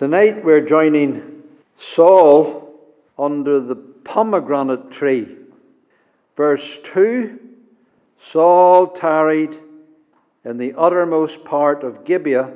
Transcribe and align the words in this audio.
Tonight 0.00 0.42
we're 0.42 0.62
joining 0.62 1.42
Saul 1.78 2.72
under 3.18 3.60
the 3.60 3.74
pomegranate 3.76 4.90
tree. 4.90 5.28
Verse 6.38 6.78
2 6.84 7.38
Saul 8.18 8.86
tarried 8.86 9.58
in 10.42 10.56
the 10.56 10.72
uttermost 10.72 11.44
part 11.44 11.84
of 11.84 12.06
Gibeah 12.06 12.50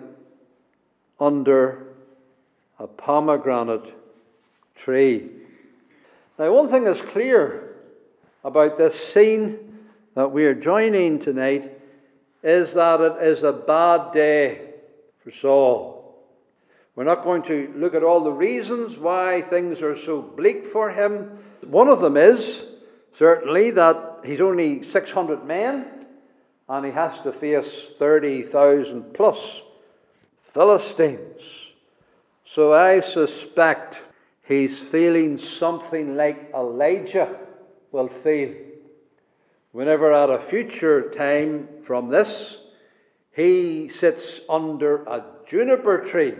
under 1.21 1.89
a 2.79 2.87
pomegranate 2.87 3.93
tree. 4.77 5.29
Now, 6.39 6.51
one 6.51 6.71
thing 6.71 6.87
is 6.87 6.99
clear 7.03 7.75
about 8.43 8.79
this 8.79 8.99
scene 9.13 9.59
that 10.15 10.33
we 10.33 10.47
are 10.47 10.55
joining 10.55 11.19
tonight 11.19 11.79
is 12.43 12.73
that 12.73 13.03
it 13.03 13.23
is 13.23 13.43
a 13.43 13.53
bad 13.53 14.15
day 14.15 14.63
for 15.23 15.31
Saul. 15.31 16.04
We're 16.97 17.05
not 17.05 17.25
going 17.25 17.43
to 17.45 17.73
look 17.77 17.95
at 17.95 18.05
all 18.05 18.23
the 18.23 18.33
reasons 18.33 18.97
why 18.97 19.43
things 19.43 19.83
are 19.83 19.99
so 19.99 20.23
bleak 20.23 20.67
for 20.67 20.91
him. 20.91 21.39
One 21.67 21.89
of 21.89 22.01
them 22.01 22.17
is 22.17 22.63
certainly 23.19 23.73
that 23.73 24.21
he's 24.25 24.41
only 24.41 24.89
600 24.91 25.45
men 25.45 26.07
and 26.69 26.87
he 26.87 26.93
has 26.93 27.21
to 27.23 27.33
face 27.33 27.69
30,000 27.99 29.13
plus 29.13 29.39
Philistines. 30.53 31.41
So 32.55 32.73
I 32.73 33.01
suspect 33.01 33.99
he's 34.45 34.79
feeling 34.79 35.39
something 35.39 36.17
like 36.17 36.53
Elijah 36.55 37.37
will 37.91 38.09
feel. 38.09 38.55
Whenever 39.73 40.13
at 40.13 40.31
a 40.31 40.39
future 40.39 41.11
time 41.11 41.69
from 41.83 42.09
this, 42.09 42.57
he 43.33 43.89
sits 43.89 44.41
under 44.49 45.03
a 45.03 45.25
juniper 45.49 45.99
tree. 46.09 46.35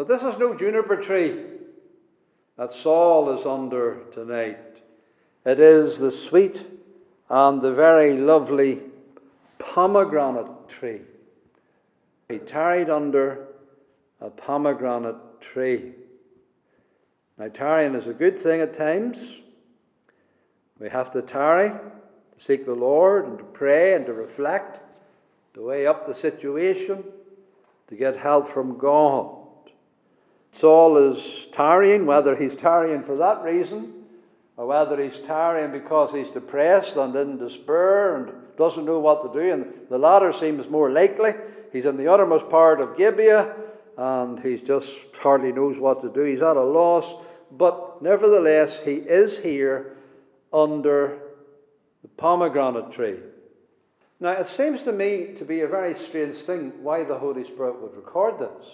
But 0.00 0.08
this 0.08 0.22
is 0.22 0.38
no 0.38 0.54
juniper 0.54 0.96
tree 0.96 1.44
that 2.56 2.72
Saul 2.72 3.38
is 3.38 3.44
under 3.44 3.98
tonight. 4.14 4.56
It 5.44 5.60
is 5.60 5.98
the 5.98 6.10
sweet 6.10 6.56
and 7.28 7.60
the 7.60 7.74
very 7.74 8.16
lovely 8.16 8.80
pomegranate 9.58 10.70
tree. 10.70 11.02
He 12.30 12.38
tarried 12.38 12.88
under 12.88 13.48
a 14.22 14.30
pomegranate 14.30 15.42
tree. 15.52 15.92
Now, 17.36 17.48
tarrying 17.48 17.94
is 17.94 18.06
a 18.06 18.14
good 18.14 18.40
thing 18.40 18.62
at 18.62 18.78
times. 18.78 19.18
We 20.78 20.88
have 20.88 21.12
to 21.12 21.20
tarry 21.20 21.68
to 21.68 22.44
seek 22.46 22.64
the 22.64 22.72
Lord 22.72 23.26
and 23.26 23.36
to 23.36 23.44
pray 23.44 23.96
and 23.96 24.06
to 24.06 24.14
reflect, 24.14 24.80
to 25.52 25.66
weigh 25.66 25.86
up 25.86 26.06
the 26.06 26.18
situation, 26.18 27.04
to 27.88 27.96
get 27.96 28.16
help 28.16 28.50
from 28.54 28.78
God. 28.78 29.36
Saul 30.52 31.12
is 31.12 31.22
tarrying, 31.54 32.06
whether 32.06 32.36
he's 32.36 32.56
tarrying 32.56 33.02
for 33.04 33.16
that 33.16 33.42
reason 33.42 33.94
or 34.56 34.66
whether 34.66 35.02
he's 35.02 35.18
tarrying 35.26 35.72
because 35.72 36.12
he's 36.12 36.30
depressed 36.32 36.96
and 36.96 37.14
in 37.16 37.38
despair 37.38 38.16
and 38.16 38.32
doesn't 38.58 38.84
know 38.84 38.98
what 38.98 39.22
to 39.22 39.40
do. 39.40 39.52
And 39.52 39.66
the 39.88 39.98
latter 39.98 40.32
seems 40.32 40.68
more 40.68 40.90
likely. 40.90 41.32
He's 41.72 41.86
in 41.86 41.96
the 41.96 42.12
uttermost 42.12 42.48
part 42.50 42.80
of 42.80 42.96
Gibeah 42.96 43.54
and 43.96 44.38
he 44.40 44.58
just 44.58 44.90
hardly 45.20 45.52
knows 45.52 45.78
what 45.78 46.02
to 46.02 46.10
do. 46.10 46.24
He's 46.24 46.42
at 46.42 46.56
a 46.56 46.62
loss. 46.62 47.06
But 47.52 48.02
nevertheless, 48.02 48.78
he 48.84 48.94
is 48.94 49.38
here 49.38 49.96
under 50.52 51.18
the 52.02 52.08
pomegranate 52.16 52.92
tree. 52.92 53.16
Now, 54.20 54.32
it 54.32 54.48
seems 54.50 54.82
to 54.82 54.92
me 54.92 55.34
to 55.38 55.44
be 55.44 55.62
a 55.62 55.68
very 55.68 55.94
strange 56.08 56.38
thing 56.42 56.72
why 56.82 57.04
the 57.04 57.18
Holy 57.18 57.44
Spirit 57.44 57.80
would 57.80 57.96
record 57.96 58.38
this. 58.38 58.66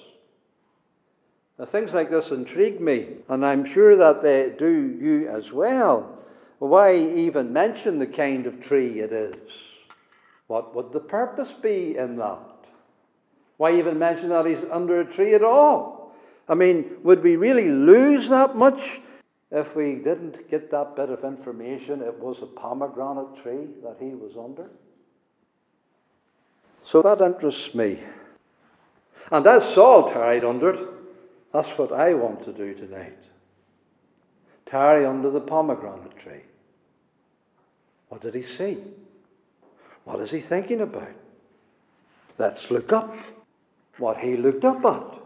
Now, 1.58 1.64
things 1.64 1.92
like 1.92 2.10
this 2.10 2.30
intrigue 2.30 2.80
me, 2.80 3.06
and 3.28 3.44
I'm 3.44 3.64
sure 3.64 3.96
that 3.96 4.22
they 4.22 4.52
do 4.58 4.96
you 5.00 5.28
as 5.28 5.52
well. 5.52 6.18
Why 6.58 6.96
even 6.96 7.52
mention 7.52 7.98
the 7.98 8.06
kind 8.06 8.46
of 8.46 8.60
tree 8.60 9.00
it 9.00 9.12
is? 9.12 9.50
What 10.48 10.74
would 10.74 10.92
the 10.92 11.00
purpose 11.00 11.52
be 11.62 11.96
in 11.96 12.16
that? 12.16 12.38
Why 13.56 13.78
even 13.78 13.98
mention 13.98 14.28
that 14.30 14.46
he's 14.46 14.58
under 14.70 15.00
a 15.00 15.14
tree 15.14 15.34
at 15.34 15.42
all? 15.42 16.14
I 16.48 16.54
mean, 16.54 16.98
would 17.02 17.22
we 17.22 17.36
really 17.36 17.70
lose 17.70 18.28
that 18.28 18.54
much 18.54 19.00
if 19.50 19.74
we 19.74 19.96
didn't 19.96 20.50
get 20.50 20.70
that 20.70 20.94
bit 20.94 21.10
of 21.10 21.24
information? 21.24 22.02
It 22.02 22.18
was 22.18 22.38
a 22.42 22.46
pomegranate 22.46 23.42
tree 23.42 23.66
that 23.82 23.96
he 23.98 24.10
was 24.10 24.36
under. 24.36 24.68
So 26.90 27.02
that 27.02 27.20
interests 27.20 27.74
me. 27.74 27.98
And 29.32 29.46
as 29.46 29.74
Saul 29.74 30.12
tarried 30.12 30.44
under 30.44 30.70
it, 30.70 30.88
that's 31.56 31.78
what 31.78 31.90
I 31.90 32.12
want 32.12 32.44
to 32.44 32.52
do 32.52 32.74
tonight. 32.74 33.16
Tarry 34.66 35.06
under 35.06 35.30
the 35.30 35.40
pomegranate 35.40 36.18
tree. 36.18 36.42
What 38.10 38.20
did 38.20 38.34
he 38.34 38.42
see? 38.42 38.76
What 40.04 40.20
is 40.20 40.30
he 40.30 40.42
thinking 40.42 40.82
about? 40.82 41.14
Let's 42.38 42.70
look 42.70 42.92
up 42.92 43.16
what 43.96 44.18
he 44.18 44.36
looked 44.36 44.66
up 44.66 44.84
at. 44.84 45.22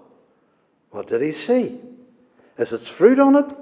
What 0.93 1.09
did 1.09 1.21
he 1.21 1.33
see? 1.33 1.81
Is 2.59 2.73
its 2.73 2.89
fruit 2.89 3.19
on 3.19 3.35
it? 3.35 3.57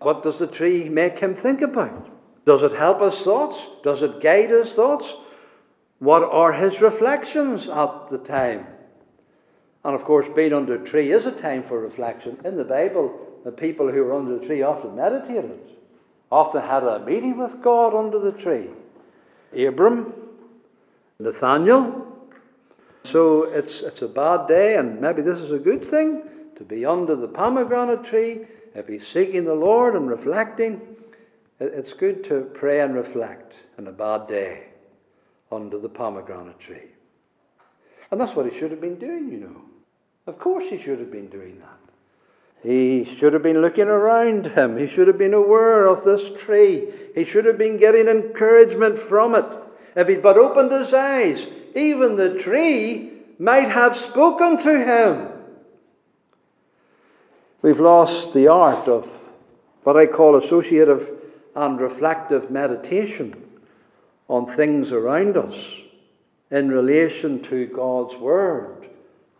What 0.00 0.22
does 0.22 0.40
the 0.40 0.48
tree 0.48 0.90
make 0.90 1.20
him 1.20 1.34
think 1.34 1.62
about? 1.62 2.10
Does 2.44 2.62
it 2.62 2.72
help 2.72 3.00
his 3.00 3.18
thoughts? 3.22 3.58
Does 3.82 4.02
it 4.02 4.20
guide 4.20 4.50
his 4.50 4.72
thoughts? 4.74 5.10
What 6.00 6.22
are 6.22 6.52
his 6.52 6.82
reflections 6.82 7.66
at 7.66 8.10
the 8.10 8.18
time? 8.18 8.66
And 9.84 9.94
of 9.94 10.04
course, 10.04 10.26
being 10.34 10.52
under 10.52 10.74
a 10.74 10.88
tree 10.88 11.12
is 11.12 11.26
a 11.26 11.32
time 11.32 11.64
for 11.64 11.80
reflection. 11.80 12.38
In 12.44 12.56
the 12.56 12.64
Bible, 12.64 13.18
the 13.44 13.50
people 13.50 13.90
who 13.90 14.04
were 14.04 14.14
under 14.14 14.38
the 14.38 14.46
tree 14.46 14.62
often 14.62 14.94
meditated, 14.94 15.58
often 16.30 16.62
had 16.62 16.84
a 16.84 17.04
meeting 17.04 17.36
with 17.36 17.60
God 17.62 17.94
under 17.94 18.18
the 18.18 18.32
tree. 18.32 18.68
Abram, 19.66 20.12
Nathaniel. 21.18 22.06
So 23.04 23.44
it's, 23.44 23.80
it's 23.80 24.02
a 24.02 24.08
bad 24.08 24.46
day, 24.46 24.76
and 24.76 25.00
maybe 25.00 25.22
this 25.22 25.38
is 25.38 25.50
a 25.50 25.58
good 25.58 25.88
thing 25.90 26.22
to 26.56 26.64
be 26.64 26.86
under 26.86 27.16
the 27.16 27.26
pomegranate 27.26 28.04
tree. 28.04 28.46
If 28.74 28.86
he's 28.86 29.06
seeking 29.12 29.44
the 29.44 29.54
Lord 29.54 29.96
and 29.96 30.08
reflecting, 30.08 30.80
it's 31.58 31.92
good 31.92 32.24
to 32.24 32.48
pray 32.54 32.80
and 32.80 32.94
reflect 32.94 33.52
on 33.78 33.88
a 33.88 33.92
bad 33.92 34.28
day 34.28 34.68
under 35.50 35.78
the 35.78 35.88
pomegranate 35.88 36.60
tree. 36.60 36.90
And 38.10 38.20
that's 38.20 38.36
what 38.36 38.50
he 38.50 38.58
should 38.58 38.70
have 38.70 38.80
been 38.80 38.98
doing, 38.98 39.30
you 39.30 39.38
know. 39.38 39.62
Of 40.26 40.38
course, 40.38 40.64
he 40.68 40.80
should 40.80 41.00
have 41.00 41.10
been 41.10 41.28
doing 41.28 41.58
that. 41.60 41.68
He 42.62 43.16
should 43.18 43.32
have 43.32 43.42
been 43.42 43.60
looking 43.60 43.88
around 43.88 44.46
him. 44.46 44.76
He 44.76 44.86
should 44.86 45.08
have 45.08 45.18
been 45.18 45.34
aware 45.34 45.86
of 45.86 46.04
this 46.04 46.40
tree. 46.40 46.88
He 47.14 47.24
should 47.24 47.44
have 47.44 47.58
been 47.58 47.76
getting 47.76 48.06
encouragement 48.06 48.98
from 48.98 49.34
it. 49.34 49.44
If 49.96 50.06
he'd 50.06 50.22
but 50.22 50.38
opened 50.38 50.70
his 50.70 50.94
eyes, 50.94 51.44
even 51.74 52.16
the 52.16 52.38
tree 52.38 53.12
might 53.38 53.68
have 53.68 53.96
spoken 53.96 54.62
to 54.62 54.84
him. 54.84 55.28
We've 57.62 57.80
lost 57.80 58.32
the 58.32 58.46
art 58.46 58.86
of 58.86 59.08
what 59.82 59.96
I 59.96 60.06
call 60.06 60.36
associative 60.36 61.08
and 61.56 61.80
reflective 61.80 62.50
meditation 62.50 63.34
on 64.28 64.56
things 64.56 64.92
around 64.92 65.36
us 65.36 65.54
in 66.50 66.68
relation 66.68 67.42
to 67.44 67.66
God's 67.66 68.14
Word 68.16 68.88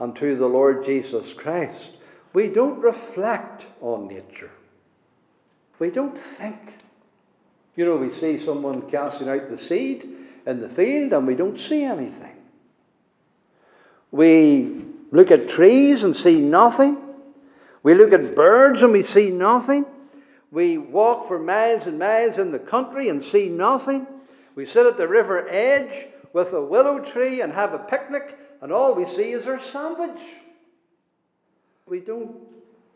unto 0.03 0.37
the 0.37 0.47
Lord 0.47 0.85
Jesus 0.85 1.33
Christ, 1.35 1.91
we 2.33 2.49
don't 2.49 2.81
reflect 2.81 3.65
on 3.81 4.09
nature. 4.09 4.51
We 5.79 5.91
don't 5.91 6.19
think. 6.39 6.59
You 7.77 7.85
know, 7.85 7.97
we 7.97 8.13
see 8.19 8.45
someone 8.45 8.91
casting 8.91 9.29
out 9.29 9.49
the 9.49 9.63
seed 9.63 10.09
in 10.45 10.61
the 10.61 10.69
field 10.69 11.13
and 11.13 11.25
we 11.25 11.37
don't 11.37 11.59
see 11.59 11.85
anything. 11.85 12.35
We 14.11 14.83
look 15.13 15.31
at 15.31 15.49
trees 15.49 16.03
and 16.03 16.17
see 16.17 16.41
nothing. 16.41 16.99
We 17.85 17.95
look 17.95 18.13
at 18.13 18.35
birds 18.35 18.83
and 18.83 18.93
we 18.93 19.05
see 19.05 19.31
nothing. 19.31 19.87
We 20.51 20.79
walk 20.79 21.29
for 21.29 21.39
miles 21.39 21.87
and 21.87 22.01
miles 22.01 22.39
in 22.39 22.51
the 22.51 22.59
country 22.59 23.09
and 23.09 23.25
see 23.25 23.49
nothing. 23.49 24.09
We 24.57 24.67
sit 24.67 24.85
at 24.85 24.97
the 24.97 25.07
river 25.07 25.49
edge 25.49 26.09
with 26.33 26.53
a 26.55 26.61
willow 26.61 26.99
tree 26.99 27.41
and 27.41 27.53
have 27.53 27.73
a 27.73 27.79
picnic 27.79 28.37
and 28.63 28.73
all 28.73 28.95
we 28.95 29.07
see 29.07 29.33
is 29.33 29.45
our 29.47 29.63
sandwich. 29.63 30.23
We 31.87 32.01
don't 32.01 32.37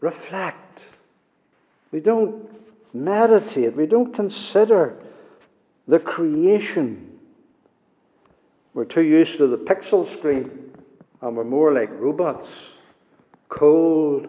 reflect. 0.00 0.80
We 1.92 2.00
don't 2.00 2.48
meditate. 2.94 3.76
We 3.76 3.86
don't 3.86 4.14
consider 4.14 4.96
the 5.88 5.98
creation. 5.98 7.18
We're 8.72 8.84
too 8.84 9.02
used 9.02 9.38
to 9.38 9.48
the 9.48 9.58
pixel 9.58 10.10
screen, 10.10 10.72
and 11.20 11.36
we're 11.36 11.44
more 11.44 11.72
like 11.72 11.90
robots 11.92 12.48
cold, 13.48 14.28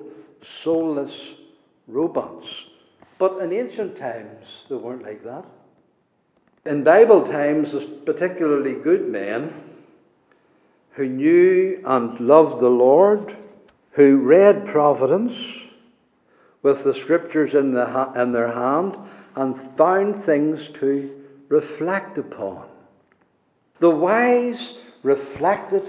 soulless 0.62 1.14
robots. 1.88 2.48
But 3.18 3.40
in 3.40 3.52
ancient 3.52 3.98
times, 3.98 4.46
they 4.70 4.76
weren't 4.76 5.04
like 5.04 5.24
that. 5.24 5.46
In 6.66 6.84
Bible 6.84 7.26
times, 7.26 7.72
there's 7.72 7.90
particularly 8.06 8.74
good 8.74 9.08
men 9.08 9.67
who 10.98 11.08
knew 11.08 11.82
and 11.86 12.20
loved 12.20 12.60
the 12.60 12.70
Lord, 12.70 13.38
who 13.92 14.18
read 14.18 14.66
Providence 14.66 15.36
with 16.64 16.84
the 16.84 16.96
scriptures 16.96 17.54
in, 17.54 17.72
the, 17.72 18.12
in 18.16 18.32
their 18.32 18.52
hand 18.52 18.98
and 19.36 19.78
found 19.78 20.26
things 20.26 20.68
to 20.80 21.24
reflect 21.50 22.18
upon. 22.18 22.68
The 23.80 23.92
wise 23.92 24.74
reflected 25.04 25.88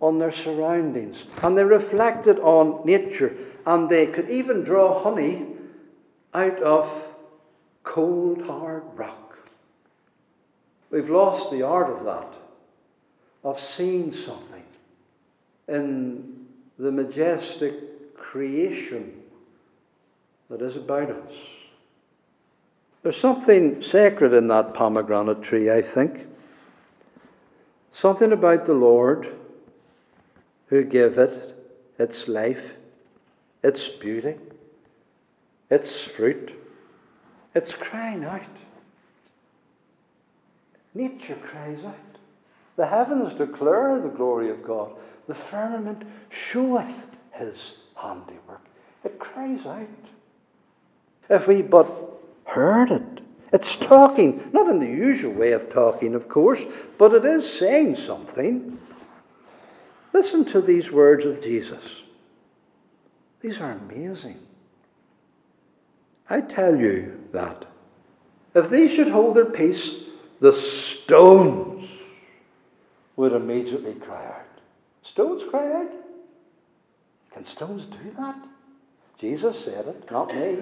on 0.00 0.18
their 0.18 0.32
surroundings 0.32 1.24
and 1.42 1.58
they 1.58 1.64
reflected 1.64 2.38
on 2.38 2.86
nature 2.86 3.36
and 3.66 3.88
they 3.88 4.06
could 4.06 4.30
even 4.30 4.62
draw 4.62 5.02
honey 5.02 5.44
out 6.32 6.62
of 6.62 6.88
cold, 7.82 8.42
hard 8.42 8.84
rock. 8.94 9.38
We've 10.88 11.10
lost 11.10 11.50
the 11.50 11.62
art 11.62 11.90
of 11.90 12.04
that, 12.04 12.39
of 13.44 13.58
seeing 13.58 14.14
something 14.14 14.62
in 15.68 16.46
the 16.78 16.90
majestic 16.90 18.14
creation 18.16 19.14
that 20.48 20.60
is 20.62 20.76
about 20.76 21.10
us. 21.10 21.32
There's 23.02 23.16
something 23.16 23.82
sacred 23.82 24.34
in 24.34 24.48
that 24.48 24.74
pomegranate 24.74 25.42
tree, 25.42 25.70
I 25.70 25.80
think. 25.80 26.26
Something 27.92 28.32
about 28.32 28.66
the 28.66 28.74
Lord 28.74 29.34
who 30.66 30.84
gave 30.84 31.18
it 31.18 31.56
its 31.98 32.28
life, 32.28 32.72
its 33.62 33.88
beauty, 33.88 34.36
its 35.70 36.02
fruit. 36.02 36.52
It's 37.54 37.72
crying 37.72 38.24
out. 38.24 38.42
Nature 40.94 41.38
cries 41.42 41.84
out. 41.84 41.94
The 42.80 42.86
heavens 42.86 43.34
declare 43.34 44.00
the 44.00 44.08
glory 44.08 44.48
of 44.48 44.64
God. 44.64 44.92
The 45.28 45.34
firmament 45.34 46.02
showeth 46.30 47.04
his 47.32 47.74
handiwork. 47.94 48.64
It 49.04 49.18
cries 49.18 49.66
out. 49.66 49.86
If 51.28 51.46
we 51.46 51.60
but 51.60 51.86
heard 52.46 52.90
it, 52.90 53.20
it's 53.52 53.76
talking, 53.76 54.48
not 54.54 54.70
in 54.70 54.78
the 54.78 54.86
usual 54.86 55.34
way 55.34 55.52
of 55.52 55.70
talking, 55.70 56.14
of 56.14 56.26
course, 56.30 56.60
but 56.96 57.12
it 57.12 57.26
is 57.26 57.52
saying 57.52 57.96
something. 57.96 58.78
Listen 60.14 60.46
to 60.46 60.62
these 60.62 60.90
words 60.90 61.26
of 61.26 61.42
Jesus. 61.42 61.84
These 63.42 63.58
are 63.58 63.72
amazing. 63.72 64.38
I 66.30 66.40
tell 66.40 66.74
you 66.74 67.20
that 67.32 67.66
if 68.54 68.70
they 68.70 68.88
should 68.88 69.08
hold 69.08 69.36
their 69.36 69.44
peace, 69.44 69.90
the 70.40 70.54
stones 70.54 71.69
would 73.20 73.34
immediately 73.34 73.92
cry 73.92 74.24
out. 74.24 74.60
Stones 75.02 75.42
cry 75.50 75.82
out? 75.82 75.92
Can 77.34 77.44
stones 77.44 77.84
do 77.84 78.14
that? 78.18 78.36
Jesus 79.18 79.62
said 79.62 79.86
it, 79.86 80.10
not 80.10 80.34
me. 80.34 80.56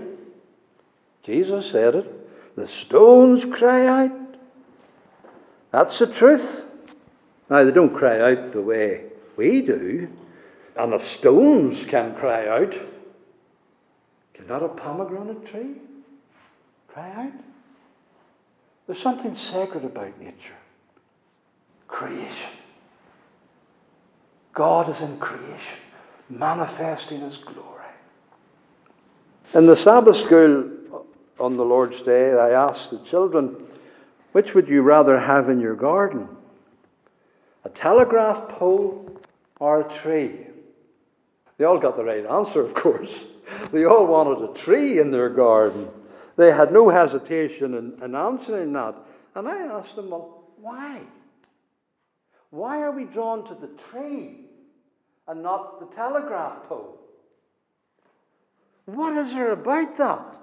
Jesus 1.22 1.70
said 1.70 1.94
it. 1.94 2.56
The 2.56 2.66
stones 2.66 3.44
cry 3.44 3.86
out. 3.86 4.36
That's 5.70 6.00
the 6.00 6.08
truth. 6.08 6.64
Now, 7.48 7.62
they 7.62 7.70
don't 7.70 7.94
cry 7.94 8.32
out 8.32 8.50
the 8.50 8.60
way 8.60 9.04
we 9.36 9.62
do. 9.62 10.08
And 10.76 10.94
if 10.94 11.06
stones 11.06 11.84
can 11.84 12.16
cry 12.16 12.48
out, 12.48 12.74
cannot 14.34 14.64
a 14.64 14.68
pomegranate 14.68 15.46
tree 15.46 15.76
cry 16.88 17.10
out? 17.12 17.40
There's 18.86 18.98
something 18.98 19.36
sacred 19.36 19.84
about 19.84 20.18
nature. 20.18 20.57
Creation. 21.88 22.50
God 24.54 24.94
is 24.94 25.00
in 25.00 25.18
creation, 25.18 25.78
manifesting 26.28 27.20
His 27.20 27.36
glory. 27.38 27.64
In 29.54 29.66
the 29.66 29.76
Sabbath 29.76 30.16
school 30.24 30.70
on 31.40 31.56
the 31.56 31.64
Lord's 31.64 32.00
Day, 32.02 32.32
I 32.32 32.50
asked 32.50 32.90
the 32.90 32.98
children, 32.98 33.56
which 34.32 34.54
would 34.54 34.68
you 34.68 34.82
rather 34.82 35.18
have 35.18 35.48
in 35.48 35.60
your 35.60 35.74
garden? 35.74 36.28
A 37.64 37.68
telegraph 37.70 38.48
pole 38.50 39.20
or 39.58 39.80
a 39.80 39.98
tree? 40.00 40.46
They 41.56 41.64
all 41.64 41.78
got 41.78 41.96
the 41.96 42.04
right 42.04 42.26
answer, 42.26 42.60
of 42.60 42.74
course. 42.74 43.12
They 43.72 43.84
all 43.84 44.06
wanted 44.06 44.50
a 44.50 44.54
tree 44.54 45.00
in 45.00 45.10
their 45.10 45.30
garden. 45.30 45.88
They 46.36 46.52
had 46.52 46.72
no 46.72 46.88
hesitation 46.88 47.74
in, 47.74 48.02
in 48.02 48.14
answering 48.14 48.72
that. 48.74 48.94
And 49.34 49.48
I 49.48 49.56
asked 49.62 49.96
them, 49.96 50.10
well, 50.10 50.44
why? 50.60 51.00
Why 52.50 52.80
are 52.80 52.92
we 52.92 53.04
drawn 53.04 53.44
to 53.46 53.54
the 53.54 53.70
tree 53.90 54.46
and 55.26 55.42
not 55.42 55.80
the 55.80 55.94
telegraph 55.94 56.64
pole? 56.68 56.98
What 58.86 59.16
is 59.18 59.32
there 59.32 59.52
about 59.52 59.98
that? 59.98 60.36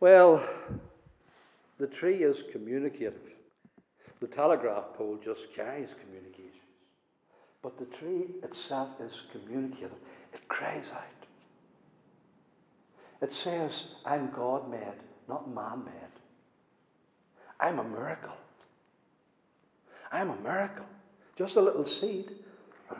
Well, 0.00 0.46
the 1.78 1.86
tree 1.86 2.22
is 2.22 2.36
communicative. 2.52 3.14
The 4.20 4.26
telegraph 4.26 4.84
pole 4.96 5.18
just 5.24 5.40
carries 5.56 5.88
communications. 6.04 6.54
But 7.62 7.78
the 7.78 7.86
tree 7.96 8.26
itself 8.42 8.90
is 9.00 9.12
communicative. 9.32 9.92
It 10.34 10.46
cries 10.48 10.84
out. 10.92 11.02
It 13.22 13.32
says, 13.32 13.72
I'm 14.04 14.30
God 14.30 14.70
made, 14.70 15.00
not 15.28 15.52
man 15.52 15.84
made. 15.84 15.94
I'm 17.58 17.78
a 17.78 17.84
miracle. 17.84 18.36
I'm 20.10 20.30
a 20.30 20.36
miracle. 20.36 20.86
Just 21.36 21.56
a 21.56 21.60
little 21.60 21.86
seed. 21.86 22.30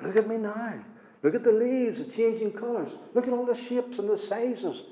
look 0.02 0.16
at 0.16 0.28
me 0.28 0.37
now. 0.37 0.75
Look 1.22 1.34
at 1.34 1.43
the 1.43 1.52
leaves, 1.52 1.99
the 1.99 2.05
changing 2.05 2.52
colours. 2.52 2.93
Look 3.14 3.26
at 3.26 3.32
all 3.32 3.46
the 3.46 3.56
shapes 3.56 3.99
and 3.99 4.08
the 4.08 4.19
sizes. 4.28 4.82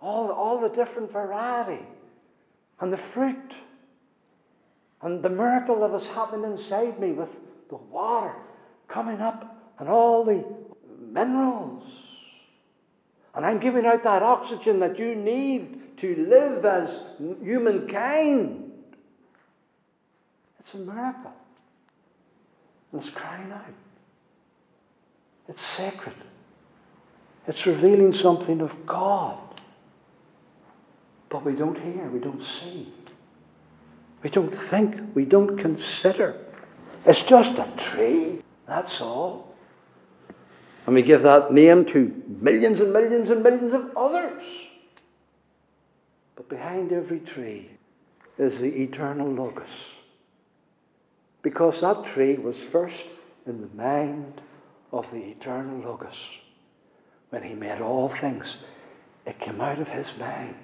All, 0.00 0.30
all 0.30 0.60
the 0.60 0.68
different 0.68 1.10
variety. 1.10 1.82
And 2.80 2.92
the 2.92 2.98
fruit. 2.98 3.54
And 5.00 5.22
the 5.22 5.30
miracle 5.30 5.80
that 5.80 5.90
has 5.90 6.06
happened 6.14 6.44
inside 6.44 7.00
me 7.00 7.12
with 7.12 7.30
the 7.70 7.76
water 7.76 8.34
coming 8.88 9.20
up 9.20 9.56
and 9.78 9.88
all 9.88 10.24
the 10.24 10.44
minerals. 11.00 11.84
And 13.34 13.46
I'm 13.46 13.58
giving 13.58 13.86
out 13.86 14.04
that 14.04 14.22
oxygen 14.22 14.80
that 14.80 14.98
you 14.98 15.14
need 15.14 15.96
to 15.98 16.26
live 16.28 16.64
as 16.64 17.00
humankind. 17.42 18.72
It's 20.60 20.74
a 20.74 20.78
miracle. 20.78 21.32
And 22.92 23.00
it's 23.00 23.10
crying 23.10 23.50
out. 23.50 23.64
It's 25.48 25.62
sacred. 25.62 26.14
It's 27.48 27.66
revealing 27.66 28.14
something 28.14 28.60
of 28.60 28.86
God. 28.86 29.38
But 31.28 31.44
we 31.44 31.54
don't 31.54 31.78
hear, 31.78 32.08
we 32.08 32.20
don't 32.20 32.44
see. 32.44 32.92
We 34.22 34.30
don't 34.30 34.54
think, 34.54 34.96
we 35.14 35.24
don't 35.24 35.56
consider. 35.56 36.36
It's 37.04 37.22
just 37.22 37.58
a 37.58 37.68
tree, 37.76 38.42
that's 38.66 39.00
all. 39.00 39.54
And 40.86 40.94
we 40.94 41.02
give 41.02 41.22
that 41.22 41.52
name 41.52 41.84
to 41.86 42.22
millions 42.40 42.80
and 42.80 42.92
millions 42.92 43.30
and 43.30 43.42
millions 43.42 43.72
of 43.72 43.96
others. 43.96 44.42
But 46.36 46.48
behind 46.48 46.92
every 46.92 47.20
tree 47.20 47.70
is 48.38 48.58
the 48.58 48.82
eternal 48.82 49.28
Logos. 49.28 49.68
Because 51.42 51.80
that 51.80 52.04
tree 52.04 52.34
was 52.36 52.58
first 52.58 53.04
in 53.46 53.60
the 53.60 53.76
mind 53.76 54.40
of 54.92 55.10
the 55.10 55.18
eternal 55.18 55.80
Logos. 55.80 56.16
When 57.30 57.42
he 57.42 57.54
made 57.54 57.80
all 57.80 58.08
things, 58.08 58.56
it 59.26 59.40
came 59.40 59.60
out 59.60 59.80
of 59.80 59.88
his 59.88 60.06
mind. 60.18 60.54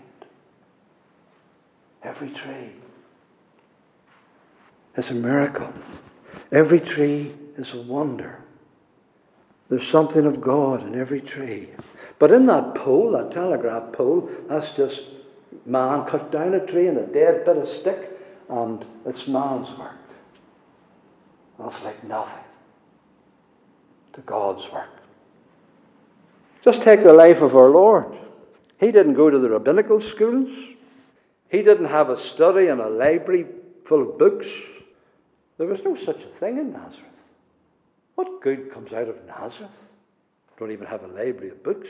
Every 2.02 2.30
tree 2.30 2.70
is 4.96 5.10
a 5.10 5.14
miracle. 5.14 5.72
Every 6.52 6.80
tree 6.80 7.34
is 7.56 7.72
a 7.72 7.82
wonder. 7.82 8.40
There's 9.68 9.86
something 9.86 10.24
of 10.24 10.40
God 10.40 10.86
in 10.86 10.98
every 10.98 11.20
tree. 11.20 11.70
But 12.18 12.32
in 12.32 12.46
that 12.46 12.74
pole, 12.74 13.12
that 13.12 13.32
telegraph 13.32 13.92
pole, 13.92 14.30
that's 14.48 14.70
just 14.70 15.02
man 15.66 16.06
cut 16.06 16.32
down 16.32 16.54
a 16.54 16.66
tree 16.66 16.88
and 16.88 16.98
a 16.98 17.06
dead 17.06 17.44
bit 17.44 17.56
of 17.56 17.68
stick, 17.68 18.10
and 18.48 18.84
it's 19.04 19.26
man's 19.28 19.68
work. 19.78 19.97
That's 21.58 21.82
like 21.82 22.02
nothing 22.04 22.44
to 24.14 24.20
God's 24.22 24.70
work. 24.72 24.90
Just 26.64 26.82
take 26.82 27.02
the 27.02 27.12
life 27.12 27.42
of 27.42 27.56
our 27.56 27.68
Lord. 27.68 28.16
He 28.78 28.92
didn't 28.92 29.14
go 29.14 29.30
to 29.30 29.38
the 29.38 29.50
rabbinical 29.50 30.00
schools. 30.00 30.50
He 31.50 31.62
didn't 31.62 31.86
have 31.86 32.10
a 32.10 32.22
study 32.22 32.68
and 32.68 32.80
a 32.80 32.88
library 32.88 33.46
full 33.86 34.02
of 34.02 34.18
books. 34.18 34.46
There 35.56 35.66
was 35.66 35.80
no 35.84 35.96
such 35.96 36.22
a 36.22 36.38
thing 36.38 36.58
in 36.58 36.72
Nazareth. 36.72 37.04
What 38.14 38.40
good 38.42 38.72
comes 38.72 38.92
out 38.92 39.08
of 39.08 39.16
Nazareth? 39.26 39.70
Don't 40.58 40.72
even 40.72 40.86
have 40.86 41.04
a 41.04 41.08
library 41.08 41.50
of 41.50 41.62
books. 41.62 41.88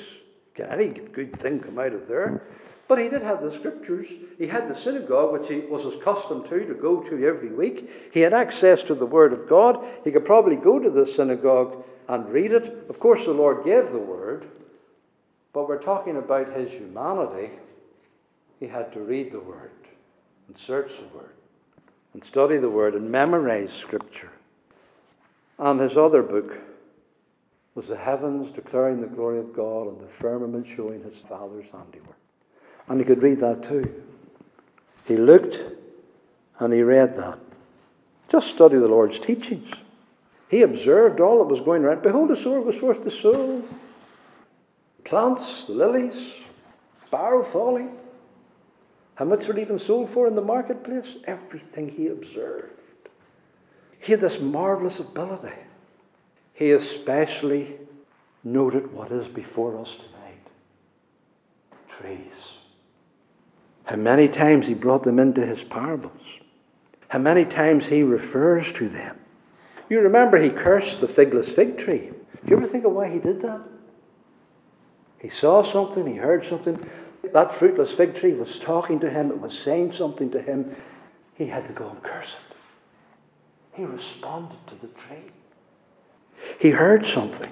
Can 0.55 0.67
any 0.67 0.89
good 0.89 1.39
thing 1.41 1.61
come 1.61 1.79
out 1.79 1.93
of 1.93 2.09
there? 2.09 2.43
But 2.89 2.99
he 2.99 3.11
did 3.11 3.23
have 3.23 3.43
the 3.43 3.53
scriptures. 3.53 4.09
He 4.39 4.47
had 4.47 4.69
the 4.69 4.81
synagogue, 4.81 5.33
which 5.33 5.49
he 5.49 5.61
was 5.61 5.85
accustomed 5.85 6.49
to, 6.49 6.65
to 6.65 6.75
go 6.75 7.03
to 7.03 7.27
every 7.27 7.51
week. 7.51 7.91
He 8.13 8.21
had 8.21 8.33
access 8.33 8.83
to 8.85 8.95
the 8.95 9.07
Word 9.07 9.35
of 9.35 9.47
God. 9.47 9.85
He 10.05 10.11
could 10.11 10.25
probably 10.25 10.57
go 10.57 10.79
to 10.79 10.89
the 10.89 11.07
synagogue 11.07 11.85
and 12.09 12.29
read 12.31 12.53
it. 12.53 12.87
Of 12.89 12.99
course, 12.99 13.25
the 13.25 13.33
Lord 13.33 13.65
gave 13.67 13.93
the 13.93 13.99
Word, 13.99 14.47
but 15.53 15.69
we're 15.69 15.83
talking 15.83 16.17
about 16.17 16.57
his 16.57 16.71
humanity. 16.71 17.51
He 18.59 18.67
had 18.67 18.91
to 18.95 19.01
read 19.01 19.33
the 19.33 19.41
Word 19.41 19.71
and 20.49 20.57
search 20.57 20.91
the 20.99 21.17
Word 21.17 21.35
and 22.15 22.25
study 22.25 22.57
the 22.57 22.71
Word 22.71 22.95
and 22.95 23.11
memorize 23.11 23.71
Scripture. 23.73 24.31
And 25.59 25.79
his 25.79 25.99
other 25.99 26.23
book 26.23 26.57
was 27.75 27.87
the 27.87 27.97
heavens 27.97 28.51
declaring 28.55 29.03
the 29.03 29.07
glory 29.07 29.41
of 29.41 29.55
God 29.55 29.89
and 29.89 30.01
the 30.01 30.13
firmament 30.15 30.67
showing 30.67 31.03
his 31.03 31.19
Father's 31.29 31.67
handiwork. 31.71 32.17
And 32.89 33.01
he 33.01 33.05
could 33.05 33.23
read 33.23 33.41
that 33.41 33.63
too. 33.63 34.03
He 35.05 35.17
looked 35.17 35.57
and 36.59 36.73
he 36.73 36.83
read 36.83 37.17
that. 37.19 37.39
Just 38.31 38.49
study 38.49 38.77
the 38.77 38.89
Lord's 38.89 39.19
teachings. 39.19 39.73
He 40.51 40.63
observed 40.63 41.21
all 41.21 41.39
that 41.39 41.53
was 41.53 41.61
going 41.61 41.85
around. 41.85 42.03
Behold, 42.03 42.31
the 42.31 42.37
sower 42.37 42.61
was 42.61 42.77
forth 42.77 43.03
to 43.05 43.11
sow. 43.11 43.63
Plants, 45.05 45.65
the 45.67 45.75
lilies, 45.75 46.33
sparrow 47.07 47.45
falling. 47.53 47.97
How 49.15 49.25
much 49.25 49.47
were 49.47 49.59
even 49.59 49.79
sold 49.79 50.11
for 50.13 50.27
in 50.27 50.35
the 50.35 50.43
marketplace? 50.43 51.07
Everything 51.27 51.89
he 51.89 52.09
observed. 52.09 52.81
He 54.01 54.13
had 54.13 54.21
this 54.21 54.41
marvelous 54.41 54.99
ability. 54.99 55.57
He 56.55 56.73
especially 56.73 57.77
noted 58.45 58.93
what 58.93 59.13
is 59.13 59.27
before 59.29 59.79
us 59.79 59.91
tonight 59.91 60.19
trees. 62.01 62.58
How 63.89 63.97
many 63.97 64.29
times 64.29 64.67
he 64.67 64.75
brought 64.75 65.05
them 65.05 65.19
into 65.19 65.47
his 65.47 65.65
parables. 65.65 66.21
How 67.09 67.19
many 67.19 67.47
times 67.47 67.87
he 67.87 68.03
refers 68.03 68.71
to 68.75 68.87
them. 68.87 69.19
You 69.89 70.01
remember 70.01 70.37
he 70.37 70.51
cursed 70.51 71.01
the 71.01 71.09
figless 71.09 71.51
fig 71.53 71.79
tree. 71.79 72.11
Do 72.11 72.51
you 72.51 72.59
ever 72.59 72.67
think 72.67 72.85
of 72.85 72.93
why 72.93 73.09
he 73.09 73.19
did 73.19 73.41
that? 73.41 73.63
He 75.19 75.31
saw 75.31 75.63
something, 75.63 76.07
he 76.07 76.17
heard 76.17 76.45
something. 76.47 76.79
That 77.33 77.55
fruitless 77.55 77.93
fig 77.93 78.15
tree 78.15 78.35
was 78.35 78.59
talking 78.59 79.01
to 79.01 79.09
him, 79.09 79.31
it 79.31 79.41
was 79.41 79.59
saying 79.59 79.95
something 79.95 80.31
to 80.33 80.43
him. 80.43 80.77
He 81.37 81.47
had 81.47 81.67
to 81.67 81.73
go 81.73 81.89
and 81.89 82.03
curse 82.03 82.35
it. 82.51 82.57
He 83.73 83.85
responded 83.85 84.59
to 84.67 84.75
the 84.83 84.89
tree. 84.89 85.33
He 86.59 86.73
heard 86.73 87.07
something. 87.07 87.51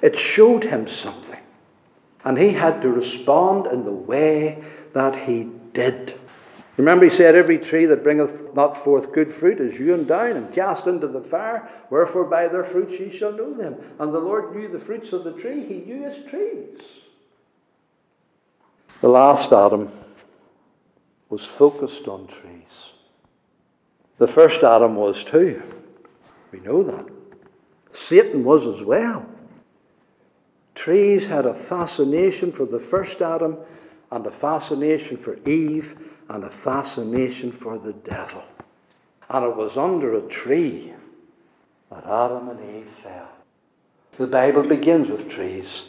It 0.00 0.16
showed 0.16 0.64
him 0.64 0.88
something. 0.88 1.38
And 2.24 2.38
he 2.38 2.52
had 2.52 2.80
to 2.80 2.88
respond 2.88 3.66
in 3.66 3.84
the 3.84 3.92
way 3.92 4.62
that 4.94 5.16
he 5.16 5.48
did. 5.72 6.18
Remember, 6.76 7.08
he 7.08 7.16
said, 7.16 7.34
Every 7.34 7.58
tree 7.58 7.86
that 7.86 8.02
bringeth 8.02 8.54
not 8.54 8.82
forth 8.82 9.12
good 9.12 9.34
fruit 9.34 9.60
is 9.60 9.76
hewn 9.76 10.06
down 10.06 10.36
and 10.36 10.54
cast 10.54 10.86
into 10.86 11.06
the 11.06 11.20
fire. 11.20 11.68
Wherefore, 11.90 12.24
by 12.24 12.48
their 12.48 12.64
fruits 12.64 12.92
ye 12.98 13.16
shall 13.16 13.32
know 13.32 13.54
them. 13.54 13.76
And 13.98 14.12
the 14.12 14.18
Lord 14.18 14.56
knew 14.56 14.68
the 14.68 14.84
fruits 14.84 15.12
of 15.12 15.24
the 15.24 15.32
tree, 15.32 15.66
he 15.66 15.80
knew 15.80 16.08
his 16.08 16.24
trees. 16.30 16.80
The 19.00 19.08
last 19.08 19.52
Adam 19.52 19.90
was 21.28 21.44
focused 21.44 22.08
on 22.08 22.26
trees. 22.26 22.62
The 24.18 24.28
first 24.28 24.62
Adam 24.62 24.96
was 24.96 25.24
too. 25.24 25.62
We 26.52 26.60
know 26.60 26.82
that. 26.84 27.06
Satan 27.92 28.44
was 28.44 28.66
as 28.66 28.84
well. 28.84 29.26
Trees 30.74 31.26
had 31.26 31.46
a 31.46 31.54
fascination 31.54 32.52
for 32.52 32.64
the 32.64 32.80
first 32.80 33.20
Adam, 33.20 33.56
and 34.12 34.26
a 34.26 34.30
fascination 34.30 35.16
for 35.16 35.36
Eve, 35.48 35.98
and 36.28 36.44
a 36.44 36.50
fascination 36.50 37.50
for 37.50 37.78
the 37.78 37.94
devil. 37.94 38.42
And 39.30 39.44
it 39.46 39.56
was 39.56 39.78
under 39.78 40.14
a 40.14 40.28
tree 40.28 40.92
that 41.90 42.04
Adam 42.04 42.50
and 42.50 42.76
Eve 42.76 42.88
fell. 43.02 43.28
The 44.18 44.26
Bible 44.26 44.64
begins 44.64 45.08
with 45.08 45.30
trees, 45.30 45.84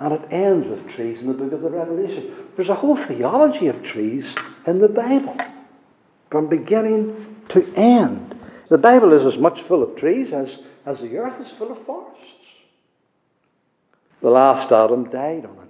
and 0.00 0.14
it 0.14 0.22
ends 0.30 0.66
with 0.66 0.88
trees 0.88 1.20
in 1.20 1.26
the 1.26 1.34
book 1.34 1.52
of 1.52 1.60
the 1.60 1.68
Revelation. 1.68 2.34
There's 2.56 2.70
a 2.70 2.74
whole 2.74 2.96
theology 2.96 3.66
of 3.66 3.82
trees 3.82 4.34
in 4.66 4.78
the 4.78 4.88
Bible, 4.88 5.36
from 6.30 6.48
beginning 6.48 7.44
to 7.50 7.72
end. 7.74 8.40
The 8.70 8.78
Bible 8.78 9.12
is 9.12 9.26
as 9.26 9.38
much 9.38 9.60
full 9.60 9.82
of 9.82 9.96
trees 9.96 10.32
as, 10.32 10.58
as 10.86 11.00
the 11.00 11.18
earth 11.18 11.38
is 11.44 11.52
full 11.52 11.72
of 11.72 11.84
forests. 11.84 12.24
The 14.22 14.30
last 14.30 14.72
Adam 14.72 15.10
died 15.10 15.44
on 15.44 15.58
a. 15.58 15.65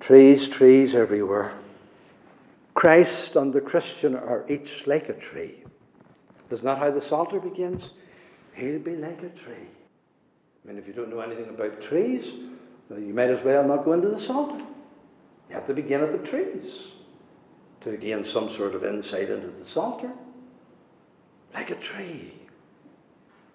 Trees, 0.00 0.48
trees 0.48 0.94
everywhere. 0.94 1.52
Christ 2.74 3.36
and 3.36 3.52
the 3.52 3.60
Christian 3.60 4.16
are 4.16 4.44
each 4.48 4.86
like 4.86 5.08
a 5.08 5.12
tree. 5.12 5.62
Isn't 6.50 6.64
that 6.64 6.78
how 6.78 6.90
the 6.90 7.06
Psalter 7.06 7.38
begins? 7.38 7.82
He'll 8.54 8.78
be 8.78 8.96
like 8.96 9.18
a 9.18 9.28
tree. 9.28 9.68
I 10.64 10.68
mean, 10.68 10.78
if 10.78 10.86
you 10.86 10.92
don't 10.92 11.10
know 11.10 11.20
anything 11.20 11.48
about 11.48 11.82
trees, 11.82 12.24
you 12.90 13.14
might 13.14 13.30
as 13.30 13.44
well 13.44 13.66
not 13.66 13.84
go 13.84 13.92
into 13.92 14.08
the 14.08 14.20
Psalter. 14.20 14.64
You 15.48 15.54
have 15.54 15.66
to 15.66 15.74
begin 15.74 16.00
at 16.00 16.12
the 16.12 16.28
trees 16.28 16.72
to 17.82 17.96
gain 17.96 18.24
some 18.24 18.50
sort 18.50 18.74
of 18.74 18.84
insight 18.84 19.30
into 19.30 19.48
the 19.48 19.66
Psalter. 19.70 20.12
Like 21.54 21.70
a 21.70 21.76
tree. 21.76 22.34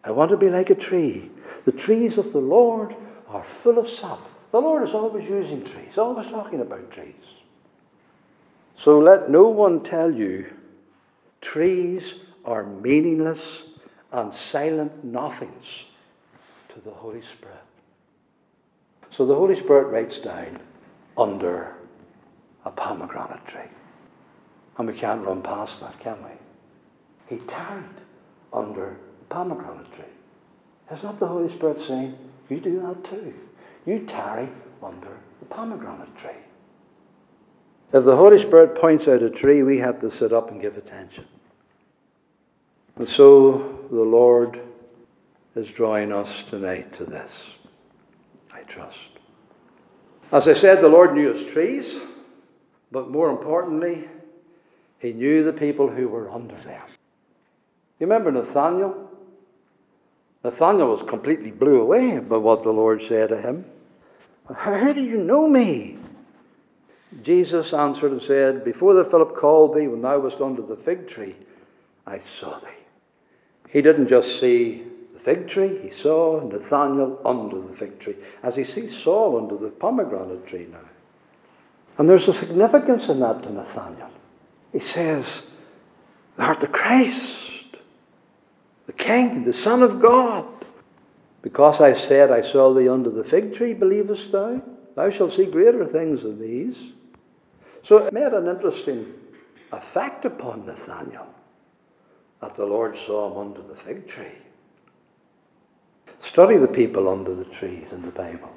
I 0.03 0.11
want 0.11 0.31
to 0.31 0.37
be 0.37 0.49
like 0.49 0.69
a 0.69 0.75
tree. 0.75 1.31
The 1.65 1.71
trees 1.71 2.17
of 2.17 2.31
the 2.31 2.39
Lord 2.39 2.95
are 3.27 3.45
full 3.63 3.77
of 3.77 3.89
sap. 3.89 4.19
The 4.55 4.61
Lord 4.61 4.87
is 4.87 4.93
always 4.93 5.27
using 5.27 5.65
trees, 5.65 5.97
always 5.97 6.27
talking 6.27 6.61
about 6.61 6.89
trees. 6.89 7.13
So 8.81 8.99
let 8.99 9.29
no 9.29 9.49
one 9.49 9.83
tell 9.83 10.09
you 10.09 10.45
trees 11.41 12.13
are 12.45 12.63
meaningless 12.63 13.63
and 14.13 14.33
silent 14.33 15.03
nothings 15.03 15.65
to 16.69 16.79
the 16.85 16.91
Holy 16.91 17.21
Spirit. 17.37 17.65
So 19.11 19.25
the 19.25 19.35
Holy 19.35 19.59
Spirit 19.59 19.87
writes 19.87 20.19
down 20.19 20.61
under 21.17 21.75
a 22.63 22.71
pomegranate 22.71 23.45
tree. 23.47 23.71
And 24.77 24.87
we 24.87 24.93
can't 24.93 25.25
run 25.25 25.41
past 25.41 25.81
that, 25.81 25.99
can 25.99 26.15
we? 26.23 27.35
He 27.35 27.43
tarried 27.43 27.83
under 28.53 28.91
a 28.91 29.25
pomegranate 29.27 29.91
tree. 29.95 30.05
Is 30.93 31.03
not 31.03 31.19
the 31.19 31.27
Holy 31.27 31.53
Spirit 31.53 31.81
saying, 31.85 32.17
You 32.47 32.61
do 32.61 32.79
that 32.83 33.03
too? 33.09 33.33
You 33.85 33.99
tarry 33.99 34.49
under 34.81 35.17
the 35.39 35.45
pomegranate 35.45 36.15
tree. 36.17 36.31
If 37.93 38.03
the 38.03 38.15
Holy 38.15 38.41
Spirit 38.41 38.79
points 38.79 39.07
out 39.07 39.21
a 39.21 39.29
tree, 39.29 39.63
we 39.63 39.77
have 39.77 40.01
to 40.01 40.11
sit 40.11 40.33
up 40.33 40.51
and 40.51 40.61
give 40.61 40.75
attention. 40.75 41.25
And 42.97 43.07
so 43.07 43.85
the 43.91 44.01
Lord 44.01 44.59
is 45.55 45.67
drawing 45.69 46.11
us 46.11 46.29
tonight 46.49 46.97
to 46.97 47.05
this. 47.05 47.31
I 48.51 48.61
trust. 48.61 48.97
As 50.31 50.47
I 50.47 50.53
said, 50.53 50.81
the 50.81 50.89
Lord 50.89 51.13
knew 51.13 51.33
his 51.33 51.45
trees, 51.51 51.93
but 52.91 53.09
more 53.09 53.29
importantly, 53.29 54.09
he 54.99 55.13
knew 55.13 55.43
the 55.43 55.53
people 55.53 55.87
who 55.89 56.07
were 56.07 56.31
under 56.31 56.55
them. 56.55 56.81
You 57.99 58.07
remember 58.07 58.31
Nathaniel? 58.31 59.09
Nathaniel 60.43 60.89
was 60.89 61.07
completely 61.07 61.51
blew 61.51 61.81
away 61.81 62.19
by 62.19 62.37
what 62.37 62.63
the 62.63 62.71
Lord 62.71 63.03
said 63.03 63.29
to 63.29 63.41
him. 63.41 63.65
How 64.53 64.93
do 64.93 65.03
you 65.03 65.17
know 65.17 65.47
me? 65.47 65.97
Jesus 67.23 67.73
answered 67.73 68.11
and 68.11 68.21
said, 68.21 68.63
Before 68.63 68.93
that 68.95 69.09
Philip 69.09 69.35
called 69.35 69.75
thee, 69.75 69.87
when 69.87 70.01
thou 70.01 70.19
wast 70.19 70.41
under 70.41 70.61
the 70.61 70.75
fig 70.75 71.07
tree, 71.07 71.35
I 72.05 72.19
saw 72.39 72.59
thee. 72.59 72.67
He 73.69 73.81
didn't 73.81 74.09
just 74.09 74.39
see 74.39 74.83
the 75.13 75.19
fig 75.19 75.47
tree, 75.47 75.79
he 75.81 75.91
saw 75.91 76.41
Nathanael 76.41 77.19
under 77.25 77.61
the 77.61 77.75
fig 77.75 77.99
tree, 77.99 78.15
as 78.43 78.55
he 78.55 78.63
sees 78.63 78.97
Saul 78.97 79.37
under 79.37 79.57
the 79.57 79.71
pomegranate 79.71 80.47
tree 80.47 80.67
now. 80.71 80.79
And 81.97 82.09
there's 82.09 82.27
a 82.27 82.33
significance 82.33 83.07
in 83.07 83.21
that 83.21 83.43
to 83.43 83.51
Nathanael. 83.51 84.11
He 84.73 84.79
says, 84.79 85.25
Thou 86.37 86.47
art 86.47 86.59
the 86.59 86.67
Christ, 86.67 87.37
the 88.85 88.93
King, 88.93 89.45
the 89.45 89.53
Son 89.53 89.81
of 89.81 90.01
God. 90.01 90.45
Because 91.45 91.79
I 91.79 91.93
said, 91.93 92.31
I 92.31 92.41
saw 92.41 92.73
thee 92.73 92.89
under 92.89 93.11
the 93.11 93.23
fig 93.23 93.53
tree, 93.55 93.75
believest 93.75 94.31
thou? 94.31 94.63
Thou 94.95 95.11
shalt 95.11 95.35
see 95.35 95.45
greater 95.45 95.85
things 95.85 96.23
than 96.23 96.41
these. 96.41 96.75
So 97.83 97.97
it 97.97 98.11
made 98.11 98.33
an 98.33 98.47
interesting 98.47 99.13
effect 99.71 100.25
upon 100.25 100.65
Nathaniel 100.65 101.27
that 102.41 102.55
the 102.55 102.65
Lord 102.65 102.97
saw 102.97 103.29
him 103.29 103.37
under 103.37 103.61
the 103.61 103.75
fig 103.75 104.07
tree. 104.07 104.39
Study 106.19 106.57
the 106.57 106.67
people 106.67 107.07
under 107.07 107.35
the 107.35 107.45
trees 107.45 107.89
in 107.91 108.01
the 108.01 108.07
Bible. 108.07 108.49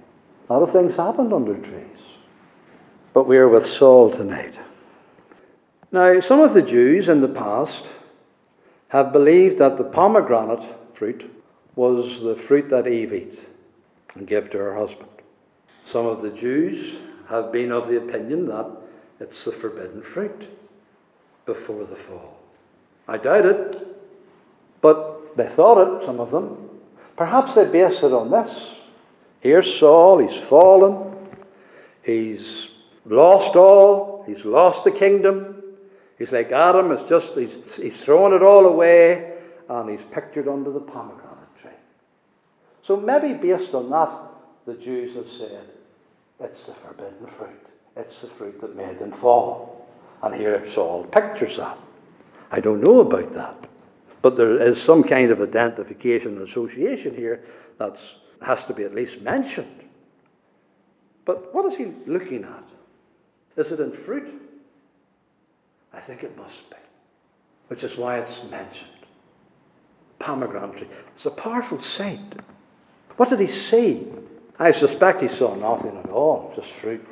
A 0.49 0.55
lot 0.55 0.63
of 0.63 0.73
things 0.73 0.97
happened 0.97 1.35
under 1.35 1.59
trees. 1.59 2.01
But 3.13 3.29
we 3.29 3.37
are 3.37 3.49
with 3.49 3.67
Saul 3.67 4.11
tonight. 4.11 4.55
Now, 5.93 6.21
some 6.21 6.41
of 6.41 6.55
the 6.55 6.63
Jews 6.63 7.11
in 7.11 7.21
the 7.21 7.29
past 7.29 7.85
have 8.89 9.13
believed 9.13 9.59
that 9.59 9.77
the 9.77 9.85
pomegranate 9.85 10.65
fruit 10.95 11.35
was 11.79 12.21
the 12.23 12.35
fruit 12.35 12.69
that 12.71 12.89
Eve 12.89 13.13
ate 13.13 13.41
and 14.17 14.27
gave 14.27 14.51
to 14.51 14.59
her 14.59 14.77
husband. 14.77 15.09
Some 15.89 16.07
of 16.07 16.23
the 16.23 16.31
Jews 16.31 16.97
have 17.29 17.53
been 17.53 17.71
of 17.71 17.87
the 17.87 17.99
opinion 17.99 18.49
that 18.49 18.67
it's 19.21 19.45
the 19.45 19.53
forbidden 19.53 20.03
fruit 20.03 20.49
before 21.47 21.85
the 21.85 21.95
fall. 21.95 22.37
I 23.07 23.17
doubt 23.17 23.47
it, 23.47 23.97
but 24.81 25.37
they 25.37 25.49
thought 25.51 26.03
it, 26.03 26.07
some 26.07 26.19
of 26.19 26.33
them. 26.33 26.69
Perhaps 27.17 27.55
they 27.55 27.67
base 27.67 27.99
it 28.03 28.13
on 28.13 28.29
this. 28.33 28.51
Here's 29.39 29.79
Saul, 29.79 30.19
he's 30.19 30.37
fallen, 30.37 31.15
he's 32.03 32.67
lost 33.07 33.55
all, 33.55 34.25
he's 34.27 34.45
lost 34.45 34.83
the 34.83 34.91
kingdom. 34.91 35.63
He's 36.19 36.33
like 36.33 36.51
Adam, 36.51 36.91
it's 36.91 37.09
just 37.09 37.35
he's, 37.35 37.77
he's 37.77 38.01
thrown 38.01 38.33
it 38.33 38.43
all 38.43 38.67
away, 38.67 39.35
and 39.69 39.89
he's 39.89 40.05
pictured 40.11 40.49
under 40.49 40.73
the 40.73 40.81
pomegranate. 40.81 41.38
So 42.89 42.97
maybe 42.97 43.35
based 43.35 43.75
on 43.75 43.91
that, 43.91 44.11
the 44.65 44.73
Jews 44.73 45.15
have 45.15 45.29
said, 45.29 45.65
it's 46.41 46.65
the 46.65 46.73
forbidden 46.73 47.27
fruit. 47.37 47.67
It's 47.97 48.19
the 48.23 48.29
fruit 48.29 48.59
that 48.63 48.75
made 48.75 48.99
them 48.99 49.13
fall. 49.13 49.87
And 50.23 50.35
here 50.35 50.69
Saul 50.71 51.05
pictures 51.05 51.59
that. 51.59 51.79
I 52.51 52.61
don't 52.61 52.83
know 52.83 53.01
about 53.01 53.35
that. 53.35 53.69
But 54.23 54.39
there 54.39 54.67
is 54.67 54.81
some 54.81 55.05
kind 55.05 55.31
of 55.31 55.43
identification 55.43 56.39
and 56.39 56.49
association 56.49 57.15
here 57.15 57.45
that 57.79 57.99
has 58.41 58.65
to 58.65 58.73
be 58.73 58.85
at 58.85 58.95
least 58.95 59.21
mentioned. 59.21 59.85
But 61.27 61.55
what 61.55 61.71
is 61.71 61.77
he 61.77 61.93
looking 62.07 62.45
at? 62.45 62.65
Is 63.63 63.71
it 63.71 63.81
in 63.81 63.93
fruit? 63.93 64.33
I 65.93 66.01
think 66.01 66.23
it 66.23 66.39
must 66.39 66.71
be, 66.71 66.77
which 67.67 67.83
is 67.83 67.99
why 67.99 68.21
it's 68.21 68.43
mentioned. 68.51 68.89
Pomegranate 70.21 70.79
tree. 70.79 70.89
It's 71.15 71.27
a 71.27 71.31
powerful 71.31 71.83
sight. 71.83 72.35
What 73.19 73.31
did 73.31 73.41
he 73.41 73.53
see? 73.53 74.07
I 74.61 74.71
suspect 74.71 75.23
he 75.23 75.29
saw 75.29 75.57
nothing 75.57 75.97
at 75.99 76.09
all, 76.09 76.53
just 76.55 76.71
fruit. 76.71 77.05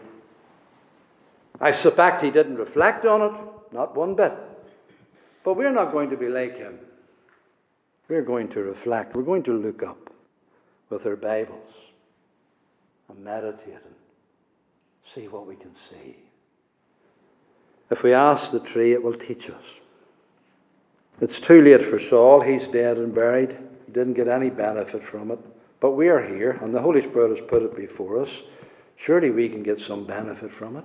I 1.61 1.73
suspect 1.73 2.23
he 2.23 2.31
didn't 2.31 2.57
reflect 2.57 3.05
on 3.05 3.23
it, 3.23 3.41
not 3.73 3.97
one 3.97 4.15
bit. 4.15 4.33
But 5.45 5.57
we're 5.57 5.73
not 5.73 5.91
going 5.91 6.11
to 6.11 6.17
be 6.17 6.29
like 6.29 6.57
him. 6.57 6.79
We're 8.09 8.23
going 8.23 8.49
to 8.51 8.61
reflect. 8.61 9.17
We're 9.17 9.23
going 9.23 9.43
to 9.45 9.53
look 9.53 9.83
up 9.83 10.13
with 10.91 11.05
our 11.07 11.17
Bibles 11.17 11.73
and 13.09 13.25
meditate 13.25 13.67
and 13.67 13.95
see 15.13 15.27
what 15.27 15.49
we 15.49 15.57
can 15.57 15.73
see. 15.91 16.15
If 17.91 18.05
we 18.05 18.13
ask 18.13 18.53
the 18.53 18.61
tree, 18.61 18.93
it 18.93 19.03
will 19.03 19.19
teach 19.19 19.51
us. 19.51 19.65
It's 21.21 21.41
too 21.41 21.63
late 21.63 21.85
for 21.85 21.99
Saul. 21.99 22.43
He's 22.43 22.69
dead 22.69 22.99
and 22.99 23.13
buried. 23.13 23.57
He 23.87 23.93
didn't 23.93 24.15
get 24.15 24.29
any 24.29 24.51
benefit 24.51 25.03
from 25.05 25.33
it. 25.33 25.41
But 25.81 25.93
we 25.93 26.09
are 26.09 26.23
here, 26.23 26.59
and 26.63 26.75
the 26.75 26.81
Holy 26.81 27.03
Spirit 27.03 27.37
has 27.39 27.47
put 27.49 27.63
it 27.63 27.77
before 27.77 28.23
us. 28.23 28.31
Surely 28.97 29.31
we 29.31 29.49
can 29.49 29.63
get 29.63 29.81
some 29.81 30.07
benefit 30.07 30.53
from 30.53 30.77
it. 30.77 30.85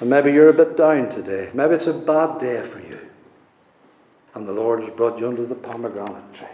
And 0.00 0.10
maybe 0.10 0.32
you're 0.32 0.48
a 0.48 0.54
bit 0.54 0.76
down 0.76 1.10
today. 1.10 1.50
Maybe 1.54 1.74
it's 1.74 1.86
a 1.86 1.92
bad 1.92 2.40
day 2.40 2.62
for 2.66 2.80
you. 2.80 2.98
And 4.34 4.48
the 4.48 4.52
Lord 4.52 4.82
has 4.82 4.92
brought 4.94 5.18
you 5.18 5.28
under 5.28 5.46
the 5.46 5.54
pomegranate 5.54 6.34
tree. 6.34 6.46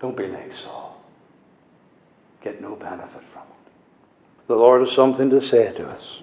Don't 0.00 0.16
be 0.16 0.26
like 0.26 0.52
Saul. 0.54 1.02
Get 2.42 2.60
no 2.60 2.76
benefit 2.76 3.22
from 3.32 3.42
it. 3.42 3.72
The 4.46 4.54
Lord 4.54 4.82
has 4.86 4.94
something 4.94 5.30
to 5.30 5.40
say 5.40 5.72
to 5.72 5.88
us. 5.88 6.22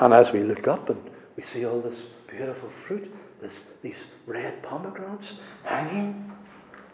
And 0.00 0.14
as 0.14 0.32
we 0.32 0.42
look 0.42 0.66
up 0.68 0.88
and 0.88 1.02
we 1.36 1.42
see 1.42 1.64
all 1.66 1.80
this 1.80 1.98
beautiful 2.26 2.70
fruit, 2.86 3.14
this, 3.40 3.52
these 3.82 3.96
red 4.26 4.62
pomegranates 4.62 5.32
hanging, 5.64 6.32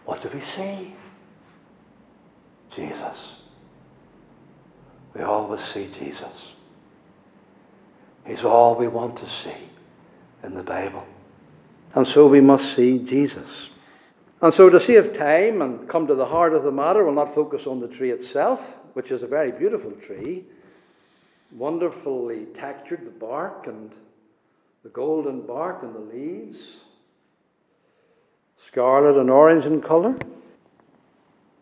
what 0.08 0.22
do 0.22 0.30
we 0.32 0.40
see? 0.40 0.94
Jesus. 2.74 3.18
We 5.14 5.20
always 5.20 5.62
see 5.62 5.90
Jesus. 5.98 6.32
He's 8.26 8.42
all 8.42 8.74
we 8.74 8.88
want 8.88 9.18
to 9.18 9.28
see 9.28 9.68
in 10.42 10.54
the 10.54 10.62
Bible. 10.62 11.06
And 11.94 12.08
so 12.08 12.26
we 12.26 12.40
must 12.40 12.74
see 12.74 13.00
Jesus. 13.00 13.50
And 14.40 14.54
so, 14.54 14.70
to 14.70 14.80
save 14.80 15.14
time 15.14 15.60
and 15.60 15.86
come 15.86 16.06
to 16.06 16.14
the 16.14 16.24
heart 16.24 16.54
of 16.54 16.62
the 16.62 16.72
matter, 16.72 17.04
we'll 17.04 17.12
not 17.12 17.34
focus 17.34 17.66
on 17.66 17.80
the 17.80 17.88
tree 17.88 18.10
itself, 18.10 18.60
which 18.94 19.10
is 19.10 19.22
a 19.22 19.26
very 19.26 19.52
beautiful 19.52 19.90
tree, 19.90 20.46
wonderfully 21.52 22.46
textured, 22.58 23.04
the 23.04 23.10
bark 23.10 23.66
and 23.66 23.92
the 24.84 24.88
golden 24.88 25.42
bark 25.42 25.82
and 25.82 25.94
the 25.94 25.98
leaves, 25.98 26.78
scarlet 28.70 29.18
and 29.18 29.30
orange 29.30 29.64
in 29.64 29.80
colour. 29.80 30.16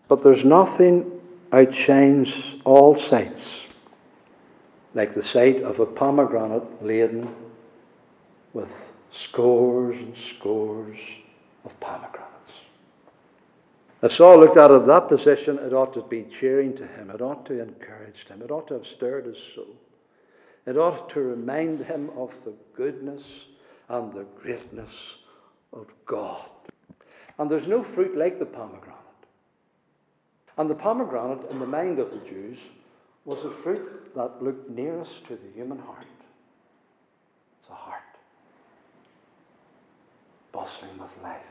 But 0.09 0.23
there's 0.23 0.45
nothing 0.45 1.11
outshines 1.53 2.33
all 2.65 2.99
sights 2.99 3.43
like 4.95 5.15
the 5.15 5.23
sight 5.23 5.63
of 5.63 5.79
a 5.79 5.87
pomegranate 5.87 6.83
laden 6.83 7.35
with 8.53 8.69
scores 9.13 9.97
and 9.97 10.17
scores 10.17 10.99
of 11.65 11.79
pomegranates. 11.81 12.27
If 14.03 14.13
Saul 14.13 14.41
looked 14.41 14.57
at 14.57 14.71
it 14.71 14.75
in 14.75 14.87
that 14.87 15.09
position, 15.09 15.59
it 15.59 15.73
ought 15.73 15.95
to 15.95 16.03
be 16.03 16.27
cheering 16.41 16.77
to 16.77 16.87
him. 16.87 17.11
It 17.11 17.21
ought 17.21 17.45
to 17.47 17.61
encourage 17.61 18.27
him. 18.27 18.43
It 18.43 18.51
ought 18.51 18.69
to 18.69 18.75
have 18.75 18.87
stirred 18.87 19.27
his 19.27 19.37
soul. 19.55 19.77
It 20.67 20.77
ought 20.77 21.11
to 21.11 21.21
remind 21.21 21.85
him 21.85 22.11
of 22.17 22.31
the 22.45 22.55
goodness 22.75 23.23
and 23.89 24.13
the 24.13 24.27
greatness 24.41 24.93
of 25.73 25.87
God. 26.07 26.49
And 27.39 27.51
there's 27.51 27.67
no 27.67 27.83
fruit 27.83 28.17
like 28.17 28.39
the 28.39 28.47
pomegranate. 28.47 28.95
And 30.57 30.71
the 30.71 30.75
pomegranate, 30.75 31.51
in 31.51 31.59
the 31.59 31.67
mind 31.67 31.99
of 31.99 32.11
the 32.11 32.29
Jews, 32.29 32.59
was 33.25 33.45
a 33.45 33.51
fruit 33.63 34.15
that 34.15 34.43
looked 34.43 34.71
nearest 34.71 35.27
to 35.27 35.37
the 35.37 35.51
human 35.55 35.79
heart. 35.79 36.07
It's 37.61 37.71
a 37.71 37.75
heart, 37.75 38.01
bustling 40.53 40.99
with 40.99 41.11
life, 41.23 41.43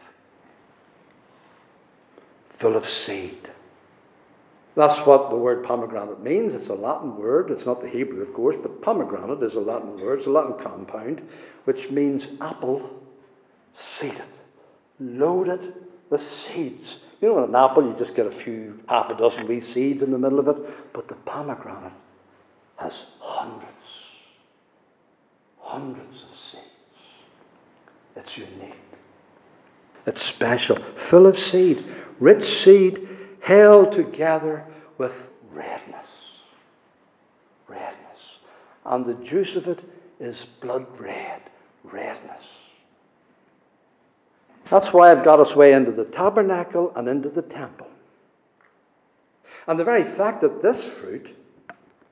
full 2.50 2.76
of 2.76 2.90
seed. 2.90 3.50
That's 4.76 5.06
what 5.06 5.30
the 5.30 5.38
word 5.38 5.64
pomegranate 5.64 6.22
means. 6.22 6.54
It's 6.54 6.70
a 6.70 6.74
Latin 6.74 7.16
word. 7.16 7.50
It's 7.52 7.66
not 7.66 7.82
the 7.82 7.88
Hebrew, 7.88 8.22
of 8.22 8.34
course, 8.34 8.58
but 8.62 8.82
pomegranate 8.82 9.42
is 9.44 9.56
a 9.56 9.60
Latin 9.60 10.00
word. 10.02 10.20
It's 10.20 10.28
a 10.28 10.32
Latin 10.32 10.56
compound, 10.62 11.22
which 11.64 11.92
means 11.92 12.26
apple 12.42 12.90
seeded, 13.74 14.24
loaded 15.00 15.74
with 16.10 16.30
seeds. 16.30 16.98
You 17.22 17.30
know, 17.30 17.44
in 17.44 17.50
an 17.50 17.56
apple, 17.56 17.84
you 17.84 17.96
just 17.98 18.16
get 18.16 18.28
a 18.28 18.32
few, 18.32 18.80
half 18.88 19.10
a 19.10 19.16
dozen 19.16 19.48
wee 19.48 19.62
seeds 19.62 20.02
in 20.02 20.12
the 20.12 20.18
middle 20.18 20.40
of 20.40 20.48
it, 20.48 20.94
but 20.94 21.08
the 21.08 21.16
pomegranate 21.16 21.94
has 22.78 23.04
hundreds, 23.20 23.68
hundreds 25.60 26.24
of 26.24 26.38
seeds. 26.52 26.64
It's 28.16 28.38
unique. 28.38 28.74
It's 30.06 30.24
special, 30.24 30.78
full 30.96 31.26
of 31.26 31.40
seed, 31.40 31.84
rich 32.20 32.64
seed 32.64 33.08
held 33.42 33.92
together 33.92 34.66
with 34.98 35.14
redness. 35.52 36.08
Redness. 37.68 37.96
And 38.86 39.06
the 39.06 39.16
juice 39.16 39.56
of 39.56 39.68
it 39.68 39.80
is 40.20 40.46
blood 40.62 40.86
red, 41.00 41.42
redness. 41.84 42.44
That's 44.70 44.92
why 44.92 45.12
it 45.12 45.24
got 45.24 45.40
its 45.40 45.56
way 45.56 45.74
into 45.74 45.92
the 45.92 46.06
tabernacle 46.06 46.92
and 46.96 47.08
into 47.08 47.30
the 47.30 47.44
temple. 47.44 47.88
And 49.68 49.80
the 49.80 49.84
very 49.84 50.04
fact 50.04 50.42
that 50.42 50.62
this 50.62 50.84
fruit, 50.84 51.36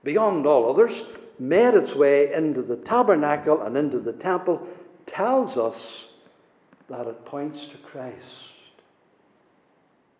beyond 0.03 0.45
all 0.45 0.69
others, 0.69 1.03
made 1.39 1.73
its 1.73 1.93
way 1.95 2.33
into 2.33 2.61
the 2.61 2.75
tabernacle 2.77 3.61
and 3.61 3.75
into 3.75 3.99
the 3.99 4.13
temple 4.13 4.67
tells 5.07 5.57
us 5.57 5.75
that 6.89 7.07
it 7.07 7.25
points 7.25 7.65
to 7.65 7.77
Christ, 7.77 8.53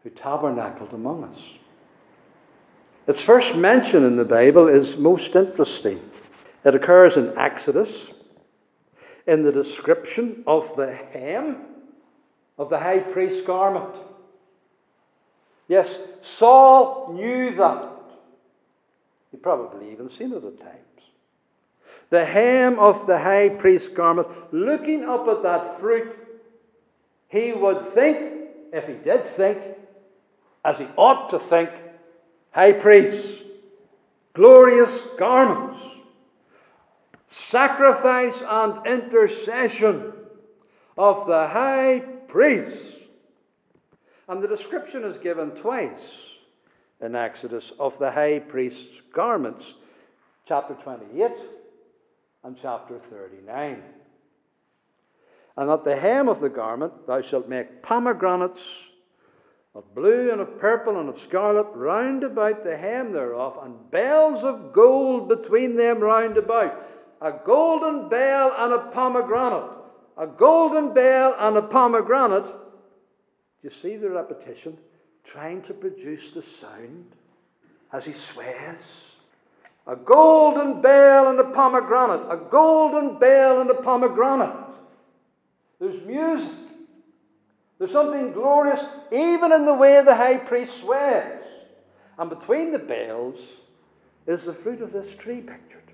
who 0.04 0.10
tabernacled 0.10 0.94
among 0.94 1.24
us. 1.26 1.40
Its 3.06 3.22
first 3.22 3.56
mention 3.56 4.04
in 4.06 4.16
the 4.16 4.26
Bible 4.26 4.68
is 4.68 4.96
most 4.98 5.36
interesting. 5.36 6.02
It 6.64 6.74
occurs 6.74 7.18
in 7.18 7.38
Exodus, 7.38 7.90
in 9.28 9.44
the 9.44 9.52
description 9.52 10.44
of 10.48 10.76
the 10.76 10.94
hem 10.94 11.73
of 12.58 12.70
the 12.70 12.80
high 12.80 13.00
priest's 13.00 13.46
garment. 13.46 13.96
Yes, 15.68 15.98
Saul 16.22 17.14
knew 17.14 17.56
that. 17.56 17.90
He 19.32 19.38
probably 19.38 19.92
even 19.92 20.10
seen 20.12 20.32
it 20.34 20.44
at 20.44 20.60
times. 20.60 20.80
The 22.10 22.26
hem 22.26 22.78
of 22.78 23.08
the 23.08 23.18
high 23.18 23.50
priest's 23.50 23.90
garment, 23.90 24.28
looking 24.52 25.04
up 25.04 25.28
at 25.28 25.42
that 25.44 25.80
fruit, 25.80 26.16
he 27.28 27.54
would 27.54 27.94
think, 27.94 28.34
if 28.72 28.86
he 28.88 28.94
did 28.94 29.26
think, 29.36 29.60
as 30.64 30.78
he 30.78 30.88
ought 30.96 31.32
to 31.32 31.40
think, 31.40 31.72
high 32.52 32.74
priest, 32.74 33.28
glorious 34.34 35.02
garments, 35.18 35.82
sacrifice 37.30 38.42
and 38.48 38.86
intercession 38.86 40.14
of 40.96 41.26
the 41.26 41.48
high 41.48 42.04
priest. 42.34 42.84
And 44.28 44.44
the 44.44 44.48
description 44.48 45.04
is 45.04 45.18
given 45.18 45.52
twice 45.52 46.02
in 47.00 47.16
Exodus 47.16 47.72
of 47.80 47.98
the 48.00 48.10
high 48.10 48.40
priest's 48.40 49.02
garments, 49.14 49.76
chapter 50.48 50.74
28 50.84 51.32
and 52.44 52.58
chapter 52.60 53.00
39. 53.12 53.84
And 55.56 55.70
at 55.70 55.86
the 55.86 55.96
hem 55.96 56.28
of 56.28 56.42
the 56.42 56.50
garment 56.50 57.06
thou 57.06 57.22
shalt 57.22 57.48
make 57.48 57.84
pomegranates 57.84 58.62
of 59.76 59.94
blue 59.94 60.32
and 60.32 60.42
of 60.42 60.60
purple 60.60 61.00
and 61.00 61.10
of 61.10 61.20
scarlet 61.28 61.68
round 61.76 62.24
about 62.24 62.64
the 62.64 62.76
hem 62.76 63.14
thereof, 63.14 63.60
and 63.64 63.92
bells 63.92 64.44
of 64.44 64.74
gold 64.74 65.30
between 65.30 65.76
them 65.76 66.00
round 66.00 66.38
about. 66.38 66.90
A 67.22 67.34
golden 67.46 68.10
bell 68.10 68.54
and 68.58 68.74
a 68.74 68.92
pomegranate. 68.92 69.83
A 70.18 70.28
golden 70.28 70.94
bell 70.94 71.36
and 71.40 71.58
a 71.58 71.62
pomegranate. 71.62 72.46
You 73.64 73.72
see 73.82 73.96
the 73.96 74.10
repetition? 74.10 74.78
Trying 75.24 75.64
to 75.64 75.74
produce 75.74 76.32
the 76.32 76.44
sound 76.44 77.06
as 77.92 78.06
he 78.06 78.14
swears. 78.14 78.84
A 79.88 79.96
golden 79.96 80.82
bell 80.82 81.30
and 81.30 81.40
a 81.40 81.46
pomegranate. 81.46 82.28
A 82.30 82.38
golden 82.38 83.18
bell 83.20 83.62
and 83.62 83.70
a 83.70 83.76
pomegranate. 83.76 84.56
There's 85.80 86.06
music. 86.06 86.52
There's 87.80 87.92
something 87.92 88.32
glorious 88.32 88.86
even 89.12 89.52
in 89.52 89.66
the 89.66 89.74
way 89.74 90.02
the 90.04 90.16
high 90.16 90.38
priest 90.38 90.80
swears. 90.80 91.44
And 92.18 92.30
between 92.30 92.72
the 92.72 92.80
bells 92.80 93.40
is 94.28 94.46
the 94.46 94.54
fruit 94.54 94.82
of 94.82 94.94
this 94.94 95.14
tree 95.16 95.42
pictured 95.42 95.92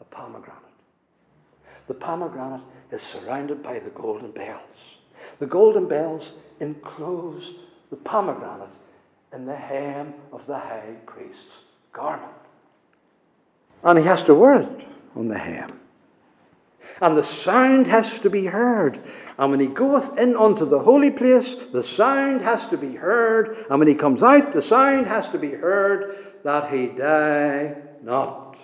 a 0.00 0.04
pomegranate. 0.04 0.62
The 1.88 1.94
pomegranate 1.94 2.60
is 2.92 3.02
surrounded 3.02 3.62
by 3.62 3.78
the 3.78 3.90
golden 3.90 4.30
bells. 4.30 4.60
The 5.38 5.46
golden 5.46 5.88
bells 5.88 6.32
enclose 6.60 7.54
the 7.90 7.96
pomegranate 7.96 8.68
in 9.32 9.46
the 9.46 9.56
hem 9.56 10.14
of 10.32 10.46
the 10.46 10.58
high 10.58 10.96
priest's 11.06 11.58
garment. 11.92 12.30
And 13.82 13.98
he 13.98 14.04
has 14.04 14.22
to 14.24 14.34
wear 14.34 14.62
it 14.62 14.86
on 15.16 15.28
the 15.28 15.38
hem. 15.38 15.80
And 17.00 17.16
the 17.16 17.24
sound 17.24 17.86
has 17.86 18.18
to 18.20 18.28
be 18.28 18.44
heard. 18.44 19.00
And 19.38 19.50
when 19.50 19.60
he 19.60 19.66
goeth 19.66 20.18
in 20.18 20.36
unto 20.36 20.68
the 20.68 20.80
holy 20.80 21.10
place, 21.10 21.54
the 21.72 21.82
sound 21.82 22.42
has 22.42 22.66
to 22.66 22.76
be 22.76 22.94
heard. 22.94 23.66
And 23.70 23.78
when 23.78 23.88
he 23.88 23.94
comes 23.94 24.22
out, 24.22 24.52
the 24.52 24.60
sound 24.60 25.06
has 25.06 25.26
to 25.30 25.38
be 25.38 25.52
heard 25.52 26.34
that 26.44 26.70
he 26.70 26.88
die 26.88 27.76
not. 28.02 28.56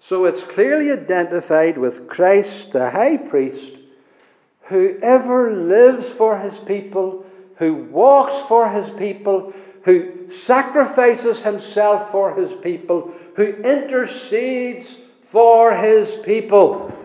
So 0.00 0.24
it's 0.24 0.42
clearly 0.42 0.90
identified 0.90 1.76
with 1.76 2.08
Christ, 2.08 2.72
the 2.72 2.90
high 2.90 3.16
priest, 3.16 3.76
who 4.62 4.98
ever 5.02 5.52
lives 5.52 6.06
for 6.06 6.38
his 6.38 6.56
people, 6.58 7.26
who 7.56 7.74
walks 7.74 8.36
for 8.48 8.70
his 8.70 8.88
people, 8.98 9.52
who 9.84 10.30
sacrifices 10.30 11.40
himself 11.40 12.10
for 12.10 12.34
his 12.34 12.52
people, 12.60 13.12
who 13.36 13.44
intercedes 13.44 14.96
for 15.30 15.74
his 15.74 16.14
people. 16.24 16.96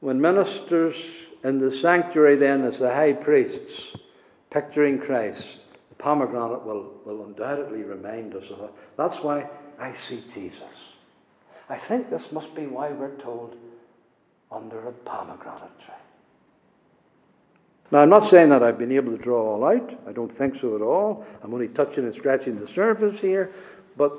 When 0.00 0.20
ministers 0.20 0.96
in 1.44 1.58
the 1.58 1.76
sanctuary, 1.76 2.36
then, 2.36 2.64
as 2.64 2.78
the 2.78 2.92
high 2.92 3.12
priests, 3.12 3.72
picturing 4.50 4.98
Christ, 4.98 5.44
the 5.88 5.94
pomegranate 5.96 6.64
will, 6.64 6.94
will 7.04 7.24
undoubtedly 7.24 7.82
remind 7.82 8.34
us 8.34 8.44
of 8.50 8.58
that. 8.58 8.72
That's 8.96 9.22
why 9.22 9.48
I 9.78 9.94
see 10.08 10.24
Jesus. 10.34 10.62
I 11.68 11.76
think 11.76 12.10
this 12.10 12.30
must 12.30 12.54
be 12.54 12.66
why 12.66 12.90
we're 12.90 13.16
told 13.16 13.56
under 14.52 14.88
a 14.88 14.92
pomegranate 14.92 15.78
tree. 15.84 15.94
Now, 17.90 18.00
I'm 18.00 18.08
not 18.08 18.28
saying 18.28 18.50
that 18.50 18.62
I've 18.62 18.78
been 18.78 18.92
able 18.92 19.16
to 19.16 19.22
draw 19.22 19.54
all 19.54 19.64
out. 19.64 19.98
I 20.08 20.12
don't 20.12 20.32
think 20.32 20.60
so 20.60 20.74
at 20.74 20.82
all. 20.82 21.24
I'm 21.42 21.54
only 21.54 21.68
touching 21.68 22.04
and 22.04 22.14
scratching 22.14 22.58
the 22.58 22.68
surface 22.68 23.18
here. 23.20 23.52
But 23.96 24.12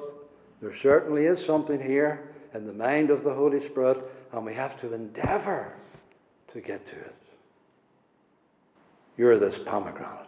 there 0.61 0.75
certainly 0.75 1.25
is 1.25 1.45
something 1.45 1.81
here 1.81 2.29
in 2.53 2.65
the 2.65 2.73
mind 2.73 3.09
of 3.09 3.23
the 3.23 3.33
Holy 3.33 3.65
Spirit, 3.67 3.97
and 4.31 4.45
we 4.45 4.53
have 4.53 4.79
to 4.81 4.93
endeavor 4.93 5.73
to 6.53 6.61
get 6.61 6.85
to 6.87 6.95
it. 6.95 7.15
You're 9.17 9.37
this 9.39 9.57
pomegranate 9.65 10.27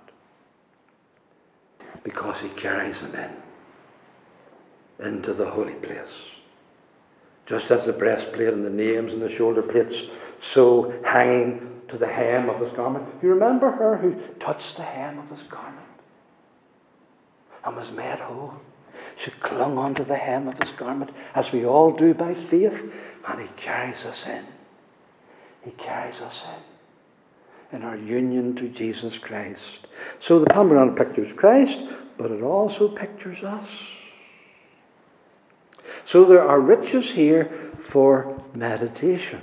because 2.03 2.39
he 2.39 2.49
carries 2.49 2.99
them 3.01 3.15
in 3.15 5.07
into 5.07 5.33
the 5.33 5.49
holy 5.49 5.73
place. 5.73 6.07
Just 7.49 7.71
as 7.71 7.85
the 7.85 7.93
breastplate 7.93 8.53
and 8.53 8.63
the 8.63 8.69
names 8.69 9.11
and 9.11 9.21
the 9.21 9.35
shoulder 9.35 9.63
plates, 9.63 10.03
so 10.39 10.93
hanging 11.03 11.81
to 11.87 11.97
the 11.97 12.07
hem 12.07 12.47
of 12.47 12.61
his 12.61 12.71
garment. 12.73 13.07
You 13.23 13.29
remember 13.29 13.71
her 13.71 13.97
who 13.97 14.15
touched 14.39 14.77
the 14.77 14.83
hem 14.83 15.17
of 15.17 15.35
his 15.35 15.45
garment 15.47 15.87
and 17.65 17.75
was 17.75 17.89
made 17.89 18.19
whole? 18.19 18.53
She 19.17 19.31
clung 19.31 19.79
onto 19.79 20.05
the 20.05 20.15
hem 20.15 20.47
of 20.47 20.61
his 20.61 20.71
garment, 20.77 21.09
as 21.33 21.51
we 21.51 21.65
all 21.65 21.91
do 21.91 22.13
by 22.13 22.35
faith, 22.35 22.83
and 23.27 23.41
he 23.41 23.47
carries 23.57 24.05
us 24.05 24.23
in. 24.27 24.45
He 25.63 25.71
carries 25.71 26.21
us 26.21 26.43
in 26.45 26.63
in 27.71 27.83
our 27.83 27.97
union 27.97 28.55
to 28.55 28.67
Jesus 28.69 29.17
Christ. 29.17 29.87
So 30.19 30.39
the 30.39 30.47
pomegranate 30.47 30.95
pictures 30.95 31.31
Christ, 31.35 31.79
but 32.17 32.31
it 32.31 32.41
also 32.41 32.87
pictures 32.87 33.43
us. 33.43 33.67
So 36.05 36.25
there 36.25 36.47
are 36.47 36.59
riches 36.59 37.11
here 37.11 37.71
for 37.79 38.41
meditation. 38.53 39.41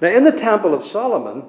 Now, 0.00 0.08
in 0.08 0.24
the 0.24 0.32
Temple 0.32 0.74
of 0.74 0.86
Solomon, 0.86 1.44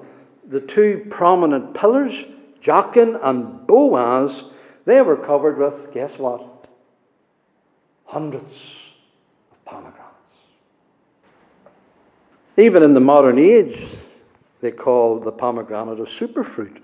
the 0.48 0.60
two 0.60 1.06
prominent 1.10 1.74
pillars, 1.74 2.14
Jachin 2.62 3.18
and 3.22 3.66
Boaz, 3.66 4.42
they 4.84 5.00
were 5.02 5.16
covered 5.16 5.58
with, 5.58 5.92
guess 5.92 6.18
what? 6.18 6.66
Hundreds 8.06 8.54
of 9.52 9.64
pomegranates. 9.64 10.04
Even 12.56 12.82
in 12.82 12.94
the 12.94 13.00
modern 13.00 13.38
age, 13.38 13.86
they 14.60 14.70
call 14.70 15.20
the 15.20 15.30
pomegranate 15.30 16.00
a 16.00 16.04
superfruit. 16.04 16.80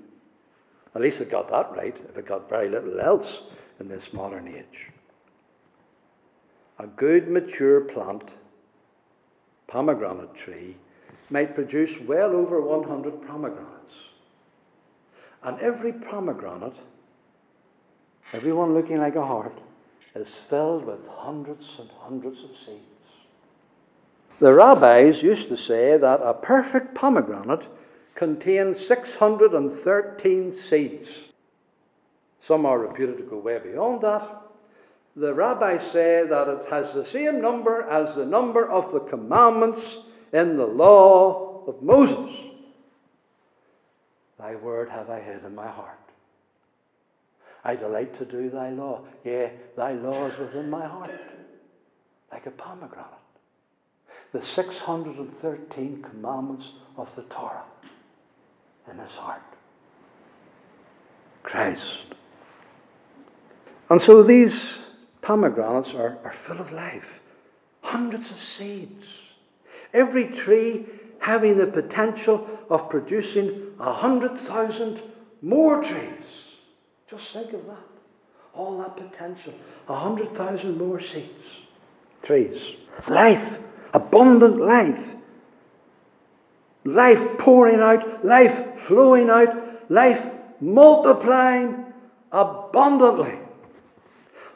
At 0.95 1.03
least 1.03 1.21
it 1.21 1.31
got 1.31 1.51
that 1.51 1.73
right, 1.73 1.97
if 2.09 2.17
it 2.17 2.27
got 2.27 2.49
very 2.49 2.69
little 2.69 3.01
else 3.01 3.40
in 3.81 3.88
this 3.88 4.12
modern 4.12 4.47
age. 4.47 4.93
A 6.78 6.87
good 6.87 7.28
mature 7.28 7.80
plant, 7.80 8.28
pomegranate 9.66 10.34
tree, 10.34 10.76
might 11.30 11.54
produce 11.54 11.98
well 12.00 12.32
over 12.32 12.60
100 12.60 13.26
pomegranates. 13.26 13.94
And 15.42 15.58
every 15.60 15.92
pomegranate 15.92 16.76
everyone 18.34 18.74
looking 18.74 18.98
like 18.98 19.14
a 19.14 19.24
heart, 19.24 19.56
is 20.14 20.28
filled 20.28 20.84
with 20.84 21.06
hundreds 21.08 21.66
and 21.78 21.88
hundreds 22.00 22.38
of 22.42 22.50
seeds. 22.64 22.80
The 24.40 24.52
rabbis 24.52 25.22
used 25.22 25.48
to 25.48 25.56
say 25.56 25.96
that 25.96 26.20
a 26.20 26.34
perfect 26.34 26.94
pomegranate 26.94 27.64
contains 28.14 28.84
613 28.87 30.56
seeds. 30.68 31.08
Some 32.46 32.66
are 32.66 32.78
reputed 32.78 33.18
to 33.18 33.22
go 33.24 33.38
way 33.38 33.58
beyond 33.58 34.02
that. 34.02 34.42
The 35.16 35.33
rabbis 35.33 35.92
say 35.92 36.27
that 36.29 36.48
it 36.48 36.66
has 36.70 36.92
the 36.92 37.05
same 37.05 37.40
number 37.40 37.83
as 37.83 38.16
the 38.16 38.27
number 38.27 38.68
of 38.68 38.92
the 38.92 39.00
commandments 39.00 39.83
in 40.33 40.57
the 40.57 40.66
law 40.66 41.64
of 41.66 41.83
Moses. 41.83 42.35
Thy 44.38 44.57
word 44.57 44.88
have 44.90 45.09
I 45.11 45.20
hid 45.20 45.44
in 45.44 45.55
my 45.55 45.68
heart 45.68 46.05
I 47.64 47.77
delight 47.77 48.16
to 48.18 48.27
do 48.27 48.50
thy 48.50 48.70
law. 48.70 49.00
Yea, 49.24 49.53
thy 49.77 49.92
law 49.92 50.27
is 50.27 50.38
within 50.38 50.68
my 50.68 50.87
heart, 50.87 51.18
like 52.31 52.44
a 52.44 52.50
pomegranate. 52.50 53.09
The 54.33 54.44
613 54.44 56.03
commandments 56.11 56.66
of 56.98 57.14
the 57.16 57.22
Torah 57.22 57.64
in 58.90 58.98
his 58.98 59.12
heart. 59.12 59.42
Christ. 61.42 61.98
And 63.88 64.03
so 64.03 64.22
these 64.22 64.61
pomegranates 65.24 65.94
are, 65.94 66.18
are 66.22 66.32
full 66.32 66.60
of 66.60 66.70
life, 66.70 67.20
hundreds 67.80 68.30
of 68.30 68.40
seeds. 68.40 69.04
Every 69.92 70.26
tree 70.26 70.87
having 71.18 71.56
the 71.56 71.66
potential 71.66 72.46
of 72.68 72.90
producing 72.90 73.72
a 73.80 73.92
hundred 73.92 74.38
thousand 74.40 75.00
more 75.40 75.82
trees. 75.82 76.24
Just 77.10 77.32
think 77.32 77.52
of 77.54 77.66
that. 77.66 77.87
All 78.52 78.78
that 78.78 78.96
potential. 78.96 79.54
A 79.88 79.98
hundred 79.98 80.30
thousand 80.30 80.76
more 80.78 81.00
seeds. 81.00 81.46
Trees. 82.22 82.60
Life. 83.08 83.58
Abundant 83.94 84.60
life. 84.60 85.04
Life 86.84 87.38
pouring 87.38 87.80
out. 87.80 88.24
Life 88.24 88.80
flowing 88.80 89.30
out. 89.30 89.90
Life 89.90 90.24
multiplying 90.60 91.87
abundantly. 92.32 93.38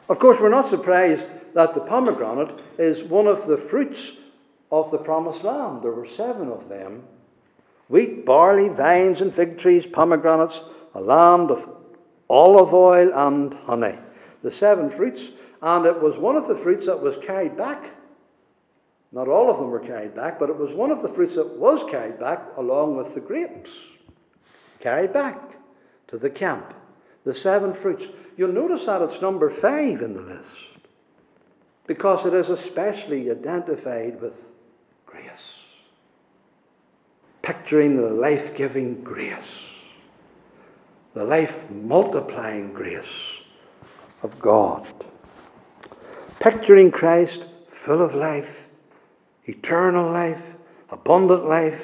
Of 0.09 0.17
course, 0.17 0.39
we're 0.39 0.49
not 0.49 0.69
surprised 0.69 1.27
that 1.53 1.75
the 1.75 1.81
pomegranate 1.81 2.59
is 2.79 3.03
one 3.03 3.27
of 3.27 3.47
the 3.47 3.57
fruits 3.57 4.11
of 4.71 4.89
the 4.89 4.97
promised 4.97 5.43
land. 5.43 5.83
There 5.83 5.91
were 5.91 6.07
seven 6.07 6.49
of 6.49 6.67
them 6.67 7.03
wheat, 7.87 8.25
barley, 8.25 8.69
vines, 8.69 9.21
and 9.21 9.33
fig 9.33 9.59
trees, 9.59 9.85
pomegranates, 9.85 10.59
a 10.95 11.01
land 11.01 11.51
of 11.51 11.67
olive 12.29 12.73
oil 12.73 13.11
and 13.13 13.53
honey. 13.53 13.97
The 14.43 14.51
seven 14.51 14.89
fruits, 14.89 15.29
and 15.61 15.85
it 15.85 16.01
was 16.01 16.17
one 16.17 16.35
of 16.35 16.47
the 16.47 16.55
fruits 16.55 16.85
that 16.87 17.01
was 17.01 17.15
carried 17.25 17.57
back. 17.57 17.91
Not 19.11 19.27
all 19.27 19.49
of 19.49 19.57
them 19.57 19.71
were 19.71 19.79
carried 19.79 20.15
back, 20.15 20.39
but 20.39 20.49
it 20.49 20.57
was 20.57 20.71
one 20.71 20.91
of 20.91 21.01
the 21.01 21.09
fruits 21.09 21.35
that 21.35 21.57
was 21.57 21.83
carried 21.89 22.19
back 22.19 22.43
along 22.57 22.95
with 22.95 23.13
the 23.15 23.19
grapes. 23.19 23.71
Carried 24.79 25.13
back 25.13 25.39
to 26.07 26.17
the 26.17 26.29
camp. 26.29 26.73
The 27.25 27.35
seven 27.35 27.73
fruits. 27.73 28.05
You'll 28.37 28.53
notice 28.53 28.85
that 28.85 29.01
it's 29.01 29.21
number 29.21 29.49
five 29.49 30.01
in 30.01 30.13
the 30.13 30.21
list 30.21 30.69
because 31.85 32.25
it 32.25 32.33
is 32.33 32.49
especially 32.49 33.31
identified 33.31 34.21
with 34.21 34.33
grace. 35.05 35.25
Picturing 37.41 37.97
the 37.97 38.09
life 38.09 38.55
giving 38.55 39.03
grace, 39.03 39.39
the 41.15 41.23
life 41.23 41.69
multiplying 41.71 42.73
grace 42.73 43.05
of 44.21 44.39
God. 44.39 44.87
Picturing 46.39 46.91
Christ 46.91 47.43
full 47.69 48.01
of 48.01 48.13
life, 48.13 48.67
eternal 49.45 50.11
life, 50.11 50.43
abundant 50.91 51.47
life, 51.47 51.81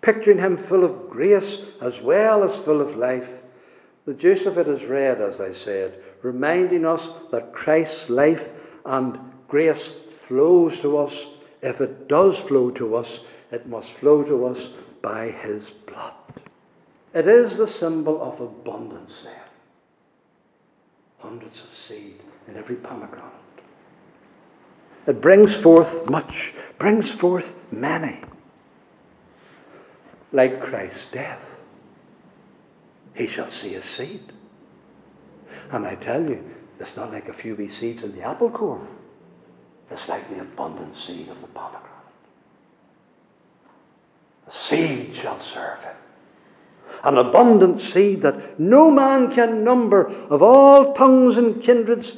picturing 0.00 0.38
him 0.38 0.56
full 0.56 0.84
of 0.84 1.10
grace 1.10 1.58
as 1.82 2.00
well 2.00 2.42
as 2.44 2.56
full 2.64 2.80
of 2.80 2.96
life. 2.96 3.28
The 4.06 4.14
juice 4.14 4.44
of 4.44 4.58
it 4.58 4.68
is 4.68 4.84
red, 4.84 5.20
as 5.20 5.40
I 5.40 5.54
said, 5.54 5.98
reminding 6.22 6.84
us 6.84 7.06
that 7.30 7.54
Christ's 7.54 8.10
life 8.10 8.50
and 8.84 9.18
grace 9.48 9.90
flows 10.22 10.78
to 10.80 10.98
us. 10.98 11.14
If 11.62 11.80
it 11.80 12.08
does 12.08 12.38
flow 12.38 12.70
to 12.72 12.96
us, 12.96 13.20
it 13.50 13.66
must 13.66 13.90
flow 13.92 14.22
to 14.24 14.46
us 14.46 14.68
by 15.00 15.30
his 15.30 15.64
blood. 15.86 16.12
It 17.14 17.28
is 17.28 17.56
the 17.56 17.68
symbol 17.68 18.20
of 18.20 18.40
abundance 18.40 19.12
there. 19.22 19.44
Hundreds 21.18 21.60
of 21.60 21.74
seed 21.74 22.20
in 22.48 22.56
every 22.56 22.76
pomegranate. 22.76 23.30
It 25.06 25.20
brings 25.20 25.54
forth 25.54 26.10
much, 26.10 26.52
brings 26.78 27.10
forth 27.10 27.54
many. 27.70 28.20
Like 30.32 30.60
Christ's 30.62 31.06
death, 31.12 31.53
he 33.14 33.26
shall 33.26 33.50
see 33.50 33.74
his 33.74 33.84
seed. 33.84 34.32
And 35.70 35.86
I 35.86 35.94
tell 35.94 36.22
you, 36.22 36.42
it's 36.80 36.96
not 36.96 37.12
like 37.12 37.28
a 37.28 37.32
few 37.32 37.54
wee 37.54 37.68
seeds 37.68 38.02
in 38.02 38.14
the 38.14 38.22
apple 38.22 38.50
core. 38.50 38.86
It's 39.90 40.08
like 40.08 40.28
the 40.28 40.40
abundant 40.40 40.96
seed 40.96 41.28
of 41.28 41.40
the 41.40 41.46
pomegranate. 41.48 41.90
The 44.46 44.52
seed 44.52 45.14
shall 45.14 45.40
serve 45.40 45.82
him. 45.82 45.96
An 47.04 47.18
abundant 47.18 47.80
seed 47.80 48.22
that 48.22 48.58
no 48.58 48.90
man 48.90 49.34
can 49.34 49.62
number 49.62 50.06
of 50.06 50.42
all 50.42 50.94
tongues 50.94 51.36
and 51.36 51.62
kindreds. 51.62 52.16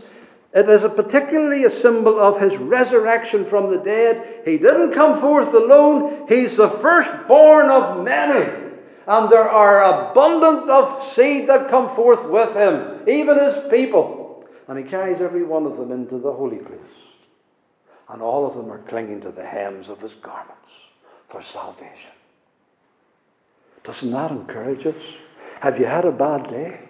It 0.54 0.68
is 0.68 0.84
a 0.84 0.88
particularly 0.88 1.64
a 1.64 1.70
symbol 1.70 2.18
of 2.18 2.40
his 2.40 2.56
resurrection 2.56 3.44
from 3.44 3.70
the 3.70 3.78
dead. 3.78 4.42
He 4.44 4.58
didn't 4.58 4.94
come 4.94 5.20
forth 5.20 5.52
alone. 5.52 6.26
He's 6.28 6.56
the 6.56 6.70
firstborn 6.70 7.68
of 7.68 8.04
many. 8.04 8.65
And 9.06 9.30
there 9.30 9.48
are 9.48 10.10
abundant 10.10 10.68
of 10.68 11.02
seed 11.12 11.48
that 11.48 11.70
come 11.70 11.94
forth 11.94 12.24
with 12.26 12.56
him, 12.56 13.08
even 13.08 13.38
his 13.38 13.56
people. 13.70 14.44
And 14.66 14.78
he 14.78 14.84
carries 14.84 15.20
every 15.20 15.44
one 15.44 15.64
of 15.64 15.76
them 15.76 15.92
into 15.92 16.18
the 16.18 16.32
holy 16.32 16.58
place 16.58 16.80
and 18.08 18.22
all 18.22 18.46
of 18.46 18.54
them 18.54 18.70
are 18.70 18.78
clinging 18.78 19.20
to 19.22 19.30
the 19.30 19.44
hems 19.44 19.88
of 19.88 20.00
his 20.00 20.14
garments 20.14 20.70
for 21.28 21.42
salvation. 21.42 22.12
Doesn't 23.84 24.10
that 24.12 24.30
encourage 24.30 24.86
us? 24.86 25.02
Have 25.60 25.78
you 25.78 25.86
had 25.86 26.04
a 26.04 26.12
bad 26.12 26.48
day? 26.48 26.80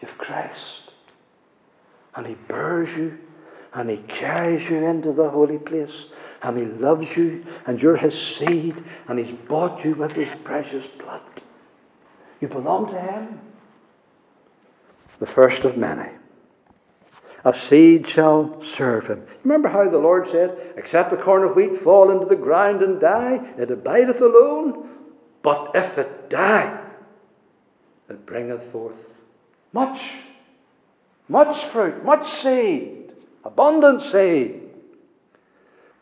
You've 0.00 0.18
Christ. 0.18 0.92
And 2.14 2.26
he 2.26 2.34
bears 2.34 2.96
you 2.96 3.18
and 3.74 3.90
he 3.90 3.96
carries 3.96 4.68
you 4.68 4.78
into 4.78 5.12
the 5.12 5.28
holy 5.28 5.58
place 5.58 6.06
and 6.42 6.58
he 6.58 6.64
loves 6.64 7.16
you 7.16 7.44
and 7.66 7.80
you're 7.80 7.96
his 7.96 8.20
seed 8.20 8.82
and 9.06 9.18
he's 9.18 9.36
bought 9.48 9.84
you 9.84 9.94
with 9.94 10.12
his 10.12 10.28
precious 10.44 10.86
blood. 10.86 11.20
You 12.40 12.48
belong 12.48 12.92
to 12.92 13.00
him. 13.00 13.40
The 15.18 15.26
first 15.26 15.64
of 15.64 15.76
many. 15.76 16.10
A 17.44 17.54
seed 17.54 18.08
shall 18.08 18.62
serve 18.62 19.06
him. 19.06 19.24
Remember 19.44 19.68
how 19.68 19.88
the 19.88 19.98
Lord 19.98 20.28
said, 20.30 20.74
Except 20.76 21.10
the 21.10 21.16
corn 21.16 21.44
of 21.44 21.56
wheat 21.56 21.76
fall 21.76 22.10
into 22.10 22.26
the 22.26 22.36
ground 22.36 22.82
and 22.82 23.00
die, 23.00 23.40
it 23.56 23.70
abideth 23.70 24.20
alone. 24.20 24.88
But 25.42 25.72
if 25.74 25.98
it 25.98 26.30
die, 26.30 26.80
it 28.08 28.26
bringeth 28.26 28.70
forth 28.72 28.96
much, 29.72 30.00
much 31.28 31.64
fruit, 31.66 32.04
much 32.04 32.28
seed, 32.28 33.12
abundant 33.44 34.02
seed. 34.02 34.67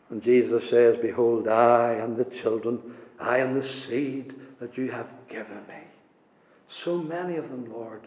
And 0.09 0.23
Jesus 0.23 0.69
says, 0.69 0.97
Behold, 1.01 1.47
I 1.47 1.93
and 1.93 2.15
the 2.15 2.25
children, 2.25 2.79
I 3.19 3.39
and 3.39 3.61
the 3.61 3.67
seed 3.67 4.33
that 4.59 4.77
you 4.77 4.91
have 4.91 5.07
given 5.29 5.57
me. 5.67 5.83
So 6.69 6.97
many 6.97 7.35
of 7.35 7.49
them, 7.49 7.71
Lord 7.71 8.01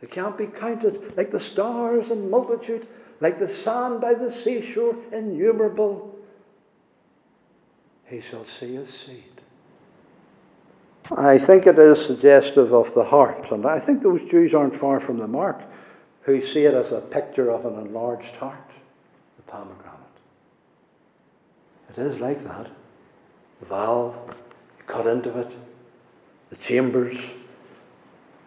they 0.00 0.06
can't 0.06 0.36
be 0.36 0.46
counted 0.46 1.16
like 1.16 1.30
the 1.30 1.40
stars 1.40 2.10
in 2.10 2.30
multitude, 2.30 2.86
like 3.20 3.38
the 3.38 3.48
sand 3.48 4.00
by 4.00 4.14
the 4.14 4.32
seashore, 4.44 4.96
innumerable. 5.12 6.14
He 8.06 8.20
shall 8.20 8.44
see 8.46 8.74
his 8.74 8.88
seed. 8.88 9.24
I 11.16 11.38
think 11.38 11.66
it 11.66 11.78
is 11.78 12.04
suggestive 12.04 12.74
of 12.74 12.92
the 12.94 13.04
heart, 13.04 13.50
and 13.52 13.64
I 13.64 13.80
think 13.80 14.02
those 14.02 14.28
Jews 14.28 14.54
aren't 14.54 14.76
far 14.76 15.00
from 15.00 15.18
the 15.18 15.26
mark 15.26 15.60
who 16.22 16.44
see 16.44 16.64
it 16.64 16.74
as 16.74 16.92
a 16.92 17.00
picture 17.00 17.50
of 17.50 17.64
an 17.64 17.74
enlarged 17.86 18.34
heart, 18.34 18.70
the 19.36 19.42
pomegranate. 19.44 19.95
It 21.96 22.06
is 22.06 22.20
like 22.20 22.44
that. 22.44 22.70
The 23.60 23.66
valve, 23.66 24.14
you 24.28 24.84
cut 24.86 25.06
into 25.06 25.38
it, 25.38 25.50
the 26.50 26.56
chambers, 26.56 27.16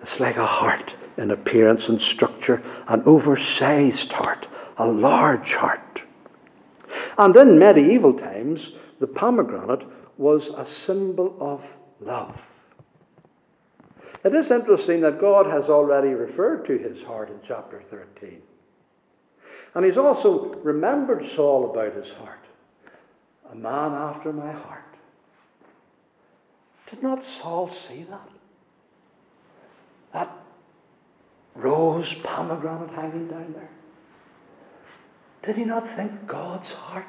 it's 0.01 0.19
like 0.19 0.37
a 0.37 0.45
heart 0.45 0.93
in 1.17 1.31
appearance 1.31 1.89
and 1.89 2.01
structure, 2.01 2.63
an 2.87 3.03
oversized 3.05 4.11
heart, 4.11 4.47
a 4.77 4.87
large 4.87 5.53
heart. 5.53 6.01
And 7.17 7.35
in 7.35 7.59
medieval 7.59 8.13
times, 8.13 8.69
the 8.99 9.07
pomegranate 9.07 9.83
was 10.17 10.49
a 10.49 10.65
symbol 10.85 11.35
of 11.39 11.65
love. 11.99 12.39
It 14.23 14.35
is 14.35 14.51
interesting 14.51 15.01
that 15.01 15.19
God 15.19 15.45
has 15.47 15.69
already 15.69 16.09
referred 16.09 16.65
to 16.65 16.77
his 16.77 17.01
heart 17.03 17.29
in 17.29 17.39
chapter 17.47 17.81
13. 17.89 18.41
And 19.75 19.85
he's 19.85 19.97
also 19.97 20.55
remembered 20.55 21.25
Saul 21.35 21.71
about 21.71 21.93
his 21.93 22.11
heart. 22.13 22.39
A 23.51 23.55
man 23.55 23.93
after 23.93 24.31
my 24.31 24.51
heart. 24.51 24.83
Did 26.89 27.03
not 27.03 27.23
Saul 27.23 27.71
see 27.71 28.03
that? 28.03 28.29
That 30.13 30.31
rose 31.55 32.13
pomegranate 32.23 32.91
hanging 32.91 33.27
down 33.27 33.53
there. 33.53 33.69
Did 35.43 35.55
he 35.55 35.65
not 35.65 35.87
think 35.87 36.27
God's 36.27 36.71
heart? 36.71 37.05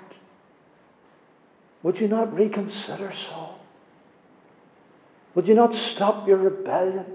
Would 1.82 1.98
you 1.98 2.08
not 2.08 2.34
reconsider 2.34 3.12
Saul? 3.28 3.58
Would 5.34 5.48
you 5.48 5.54
not 5.54 5.74
stop 5.74 6.26
your 6.26 6.36
rebellion 6.36 7.06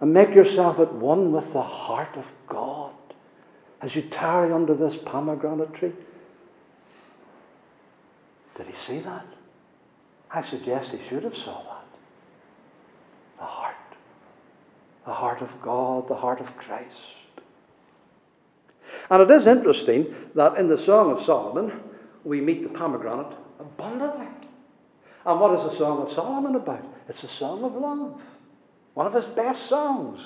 and 0.00 0.12
make 0.12 0.34
yourself 0.34 0.78
at 0.78 0.92
one 0.92 1.32
with 1.32 1.52
the 1.52 1.62
heart 1.62 2.16
of 2.16 2.24
God 2.46 2.92
as 3.80 3.94
you 3.94 4.02
tarry 4.02 4.52
under 4.52 4.74
this 4.74 4.96
pomegranate 4.96 5.74
tree? 5.74 5.92
Did 8.56 8.66
he 8.66 8.76
see 8.86 9.00
that? 9.00 9.26
I 10.30 10.42
suggest 10.42 10.90
he 10.90 11.00
should 11.08 11.24
have 11.24 11.36
saw 11.36 11.62
that. 11.62 11.84
The 13.38 13.44
heart 13.44 13.74
the 15.04 15.12
heart 15.12 15.42
of 15.42 15.60
God, 15.60 16.08
the 16.08 16.14
heart 16.14 16.40
of 16.40 16.56
Christ. 16.56 16.88
And 19.10 19.22
it 19.22 19.30
is 19.30 19.46
interesting 19.46 20.14
that 20.34 20.56
in 20.56 20.68
the 20.68 20.78
Song 20.78 21.12
of 21.12 21.24
Solomon, 21.24 21.80
we 22.24 22.40
meet 22.40 22.62
the 22.62 22.70
pomegranate 22.70 23.36
abundantly. 23.60 24.28
And 25.26 25.40
what 25.40 25.58
is 25.58 25.70
the 25.70 25.78
Song 25.78 26.06
of 26.06 26.12
Solomon 26.12 26.54
about? 26.54 26.84
It's 27.08 27.22
a 27.22 27.28
song 27.28 27.64
of 27.64 27.74
love. 27.74 28.20
One 28.94 29.06
of 29.06 29.12
his 29.12 29.26
best 29.26 29.68
songs. 29.68 30.20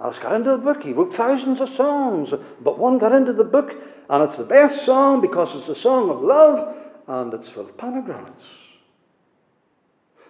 And 0.00 0.10
it's 0.10 0.18
got 0.18 0.34
into 0.34 0.50
the 0.50 0.58
book. 0.58 0.82
He 0.82 0.92
wrote 0.92 1.14
thousands 1.14 1.60
of 1.60 1.70
songs, 1.70 2.30
but 2.60 2.78
one 2.78 2.98
got 2.98 3.12
into 3.12 3.32
the 3.32 3.44
book, 3.44 3.74
and 4.10 4.24
it's 4.24 4.36
the 4.36 4.44
best 4.44 4.84
song 4.84 5.20
because 5.20 5.54
it's 5.54 5.68
a 5.68 5.80
song 5.80 6.10
of 6.10 6.20
love 6.20 6.76
and 7.06 7.34
it's 7.34 7.48
full 7.48 7.66
of 7.68 7.76
pomegranates. 7.76 8.44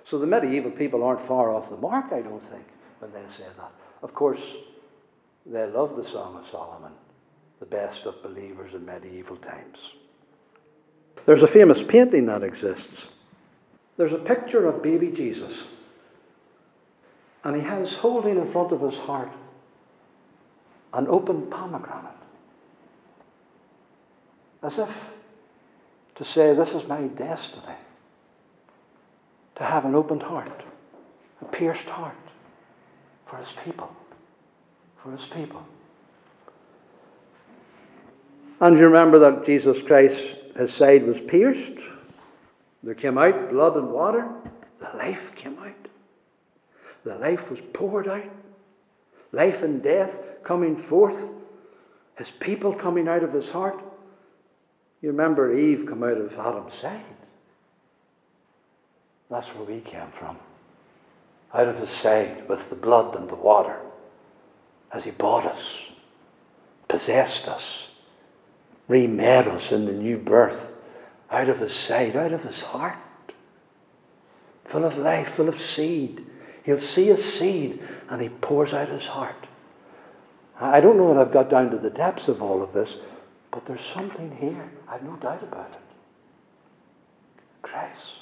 So 0.04 0.18
the 0.18 0.26
medieval 0.26 0.70
people 0.70 1.02
aren't 1.02 1.26
far 1.26 1.50
off 1.50 1.70
the 1.70 1.76
mark, 1.76 2.06
I 2.12 2.20
don't 2.20 2.42
think 2.50 2.64
when 2.98 3.12
they 3.12 3.34
say 3.36 3.46
that. 3.56 3.72
Of 4.02 4.14
course, 4.14 4.40
they 5.46 5.66
love 5.66 5.96
the 5.96 6.08
Song 6.10 6.36
of 6.36 6.50
Solomon, 6.50 6.92
the 7.60 7.66
best 7.66 8.04
of 8.04 8.22
believers 8.22 8.74
in 8.74 8.84
medieval 8.84 9.36
times. 9.36 9.78
There's 11.26 11.42
a 11.42 11.48
famous 11.48 11.82
painting 11.82 12.26
that 12.26 12.42
exists. 12.42 13.06
There's 13.96 14.12
a 14.12 14.18
picture 14.18 14.66
of 14.66 14.82
baby 14.82 15.10
Jesus. 15.10 15.52
And 17.44 17.56
he 17.56 17.62
has 17.62 17.92
holding 17.92 18.36
in 18.36 18.50
front 18.52 18.72
of 18.72 18.80
his 18.80 18.96
heart 18.96 19.32
an 20.92 21.06
open 21.08 21.46
pomegranate. 21.50 22.10
As 24.62 24.78
if 24.78 24.88
to 26.16 26.24
say, 26.24 26.54
This 26.54 26.70
is 26.70 26.86
my 26.88 27.02
destiny. 27.02 27.76
To 29.56 29.64
have 29.64 29.84
an 29.84 29.94
opened 29.94 30.22
heart, 30.22 30.64
a 31.40 31.44
pierced 31.44 31.84
heart 31.84 32.16
for 33.26 33.36
his 33.36 33.50
people. 33.64 33.94
For 35.02 35.12
his 35.12 35.24
people. 35.26 35.64
And 38.60 38.78
you 38.78 38.84
remember 38.84 39.18
that 39.20 39.46
Jesus 39.46 39.78
Christ, 39.86 40.22
his 40.56 40.72
side 40.72 41.06
was 41.06 41.20
pierced. 41.20 41.78
There 42.82 42.94
came 42.94 43.18
out 43.18 43.50
blood 43.50 43.76
and 43.76 43.90
water. 43.90 44.28
The 44.80 44.96
life 44.96 45.32
came 45.34 45.58
out. 45.58 45.72
The 47.04 47.16
life 47.16 47.50
was 47.50 47.60
poured 47.72 48.08
out. 48.08 48.24
Life 49.32 49.62
and 49.62 49.82
death 49.82 50.10
coming 50.44 50.76
forth. 50.76 51.18
His 52.16 52.30
people 52.30 52.72
coming 52.72 53.08
out 53.08 53.22
of 53.22 53.32
his 53.32 53.48
heart. 53.48 53.82
You 55.04 55.10
remember 55.10 55.54
Eve 55.54 55.84
come 55.86 56.02
out 56.02 56.16
of 56.16 56.32
Adam's 56.32 56.72
side. 56.80 57.04
That's 59.30 59.48
where 59.48 59.64
we 59.64 59.82
came 59.82 60.10
from. 60.18 60.38
Out 61.52 61.68
of 61.68 61.78
his 61.78 61.90
side 61.90 62.48
with 62.48 62.70
the 62.70 62.74
blood 62.74 63.14
and 63.14 63.28
the 63.28 63.34
water 63.34 63.78
as 64.90 65.04
he 65.04 65.10
bought 65.10 65.44
us, 65.44 65.60
possessed 66.88 67.48
us, 67.48 67.88
remade 68.88 69.46
us 69.46 69.72
in 69.72 69.84
the 69.84 69.92
new 69.92 70.16
birth, 70.16 70.72
out 71.30 71.50
of 71.50 71.60
his 71.60 71.74
side, 71.74 72.16
out 72.16 72.32
of 72.32 72.44
his 72.44 72.62
heart, 72.62 72.96
full 74.64 74.86
of 74.86 74.96
life, 74.96 75.34
full 75.34 75.50
of 75.50 75.60
seed. 75.60 76.24
He'll 76.62 76.80
see 76.80 77.10
a 77.10 77.18
seed 77.18 77.78
and 78.08 78.22
he 78.22 78.30
pours 78.30 78.72
out 78.72 78.88
his 78.88 79.04
heart. 79.04 79.48
I 80.58 80.80
don't 80.80 80.96
know 80.96 81.12
that 81.12 81.20
I've 81.20 81.32
got 81.34 81.50
down 81.50 81.70
to 81.72 81.76
the 81.76 81.90
depths 81.90 82.26
of 82.26 82.40
all 82.40 82.62
of 82.62 82.72
this, 82.72 82.94
but 83.54 83.66
there's 83.66 83.84
something 83.94 84.36
here. 84.40 84.68
I've 84.88 85.04
no 85.04 85.14
doubt 85.14 85.44
about 85.44 85.70
it. 85.70 85.96
Christ. 87.62 88.18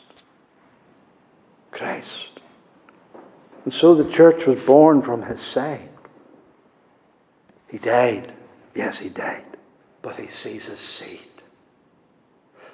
Christ. 1.71 2.41
And 3.65 3.73
so 3.73 3.95
the 3.95 4.13
church 4.13 4.45
was 4.47 4.61
born 4.61 5.01
from 5.01 5.23
his 5.23 5.41
side. 5.41 5.89
He 7.67 7.79
died. 7.79 8.35
Yes, 8.75 8.99
he 8.99 9.09
died. 9.09 9.57
But 10.03 10.17
he 10.17 10.29
sees 10.29 10.67
his 10.67 10.81
seed. 10.81 11.21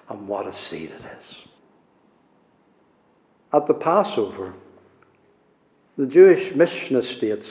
And 0.09 0.27
what 0.27 0.49
a 0.49 0.53
seed 0.53 0.91
it 0.91 1.03
is. 1.17 1.37
At 3.53 3.69
the 3.69 3.75
Passover, 3.75 4.55
the 5.97 6.07
Jewish 6.07 6.57
Mishnah 6.57 7.05
states, 7.05 7.47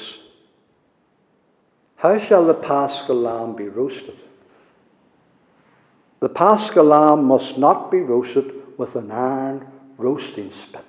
How 1.96 2.20
shall 2.20 2.46
the 2.46 2.54
paschal 2.54 3.22
lamb 3.22 3.56
be 3.56 3.70
roasted? 3.70 4.18
The 6.20 6.30
paschal 6.30 6.86
lamb 6.86 7.26
must 7.26 7.58
not 7.58 7.92
be 7.92 8.00
roasted 8.00 8.52
with 8.78 8.96
an 8.96 9.12
iron 9.12 9.68
roasting 9.98 10.52
spit. 10.52 10.86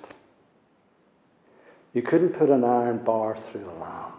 You 1.93 2.01
couldn't 2.01 2.37
put 2.37 2.49
an 2.49 2.63
iron 2.63 2.99
bar 3.03 3.37
through 3.37 3.69
a 3.69 3.77
lamb 3.79 4.13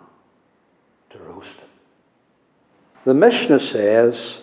to 1.10 1.18
roast 1.18 1.48
it. 1.48 1.68
The 3.04 3.14
Mishnah 3.14 3.60
says 3.60 4.38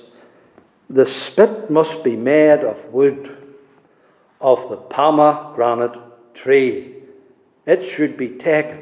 the 0.90 1.06
spit 1.06 1.70
must 1.70 2.04
be 2.04 2.16
made 2.16 2.62
of 2.62 2.84
wood, 2.86 3.56
of 4.42 4.70
the 4.70 4.78
pomegranate 4.78 6.00
tree. 6.34 6.96
It 7.66 7.84
should 7.84 8.18
be 8.18 8.30
taken 8.30 8.82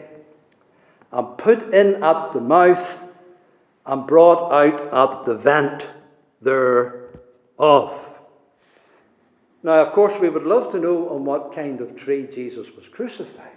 and 1.12 1.38
put 1.38 1.74
in 1.74 2.04
at 2.04 2.34
the 2.34 2.41
mouth 2.41 3.00
and 3.86 4.08
brought 4.08 4.52
out 4.52 4.93
at 4.93 5.26
the 5.26 5.36
vent 5.36 5.86
thereof. 7.58 8.10
Now, 9.63 9.82
of 9.82 9.94
course, 9.94 10.13
we 10.20 10.30
would 10.30 10.44
love 10.44 10.72
to 10.74 10.80
know 10.80 11.10
on 11.10 11.26
what 11.26 11.56
kind 11.56 11.82
of 11.82 11.96
tree 11.96 12.28
Jesus 12.34 12.68
was 12.76 12.86
crucified. 12.91 13.50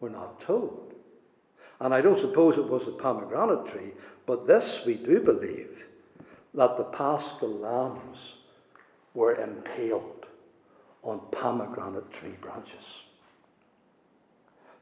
We're 0.00 0.08
not 0.08 0.40
told. 0.40 0.94
And 1.80 1.94
I 1.94 2.00
don't 2.00 2.18
suppose 2.18 2.56
it 2.56 2.68
was 2.68 2.82
a 2.86 2.92
pomegranate 2.92 3.72
tree, 3.72 3.92
but 4.26 4.46
this 4.46 4.80
we 4.84 4.94
do 4.94 5.20
believe 5.20 5.84
that 6.54 6.76
the 6.76 6.84
paschal 6.84 7.58
lambs 7.58 8.18
were 9.14 9.36
impaled 9.36 10.26
on 11.02 11.20
pomegranate 11.30 12.12
tree 12.12 12.34
branches. 12.40 12.74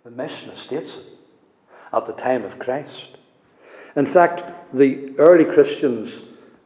The 0.05 0.11
Mishnah 0.11 0.57
states 0.57 0.92
it 0.92 1.18
at 1.92 2.07
the 2.07 2.14
time 2.14 2.44
of 2.44 2.59
Christ. 2.59 3.18
In 3.97 4.07
fact, 4.07 4.75
the 4.75 5.14
early 5.18 5.44
Christians, 5.44 6.11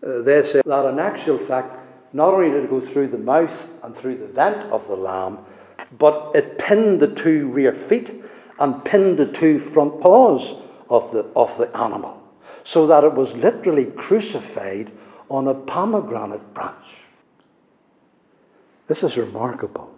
Uh, 0.05 0.23
they 0.23 0.43
say 0.43 0.62
that 0.65 0.87
in 0.87 0.99
actual 0.99 1.38
fact, 1.38 1.79
not 2.12 2.35
only 2.35 2.51
did 2.51 2.65
it 2.65 2.71
go 2.71 2.81
through 2.81 3.09
the 3.09 3.19
mouth 3.19 3.57
and 3.83 3.97
through 3.97 4.19
the 4.19 4.27
vent 4.27 4.71
of 4.73 4.87
the 4.88 4.97
lamb, 4.97 5.38
but 5.99 6.33
it 6.35 6.59
pinned 6.59 7.01
the 7.01 7.15
two 7.15 7.49
rear 7.49 7.73
feet 7.73 8.23
and 8.59 8.85
pinned 8.85 9.19
the 9.19 9.27
two 9.27 9.59
front 9.59 10.01
paws 10.01 10.55
of 10.88 11.11
the, 11.12 11.21
of 11.37 11.57
the 11.59 11.75
animal 11.77 12.21
so 12.65 12.87
that 12.87 13.05
it 13.05 13.15
was 13.15 13.33
literally 13.33 13.87
crucified 13.87 14.91
on 15.31 15.49
a 15.49 15.55
pomegranate 15.55 16.55
branch. 16.55 16.77
This 18.88 19.03
is 19.03 19.17
remarkable. 19.17 19.95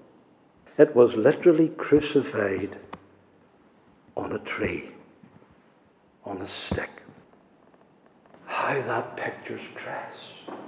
It 0.79 0.95
was 0.95 1.15
literally 1.15 1.69
crucified 1.69 2.77
on 4.17 4.33
a 4.33 4.39
tree, 4.39 4.91
on 6.25 6.41
a 6.41 6.49
stick. 6.49 6.94
How 8.65 8.81
that 8.81 9.17
pictures 9.19 9.61
Christ. 9.75 10.59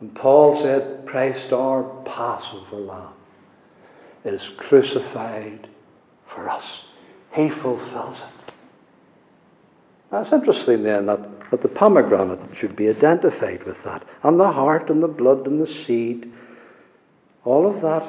And 0.00 0.14
Paul 0.14 0.62
said, 0.62 1.04
Christ, 1.04 1.52
our 1.52 1.82
Passover 2.06 2.76
lamb, 2.76 3.12
is 4.24 4.50
crucified 4.56 5.68
for 6.26 6.48
us. 6.48 6.64
He 7.34 7.50
fulfills 7.50 8.16
it. 8.16 8.54
That's 10.10 10.32
interesting 10.32 10.84
then 10.84 11.04
that, 11.04 11.50
that 11.50 11.60
the 11.60 11.68
pomegranate 11.68 12.56
should 12.56 12.76
be 12.76 12.88
identified 12.88 13.64
with 13.64 13.84
that. 13.84 14.02
And 14.22 14.40
the 14.40 14.50
heart 14.50 14.88
and 14.88 15.02
the 15.02 15.08
blood 15.08 15.46
and 15.46 15.60
the 15.60 15.66
seed, 15.66 16.32
all 17.44 17.66
of 17.68 17.82
that. 17.82 18.04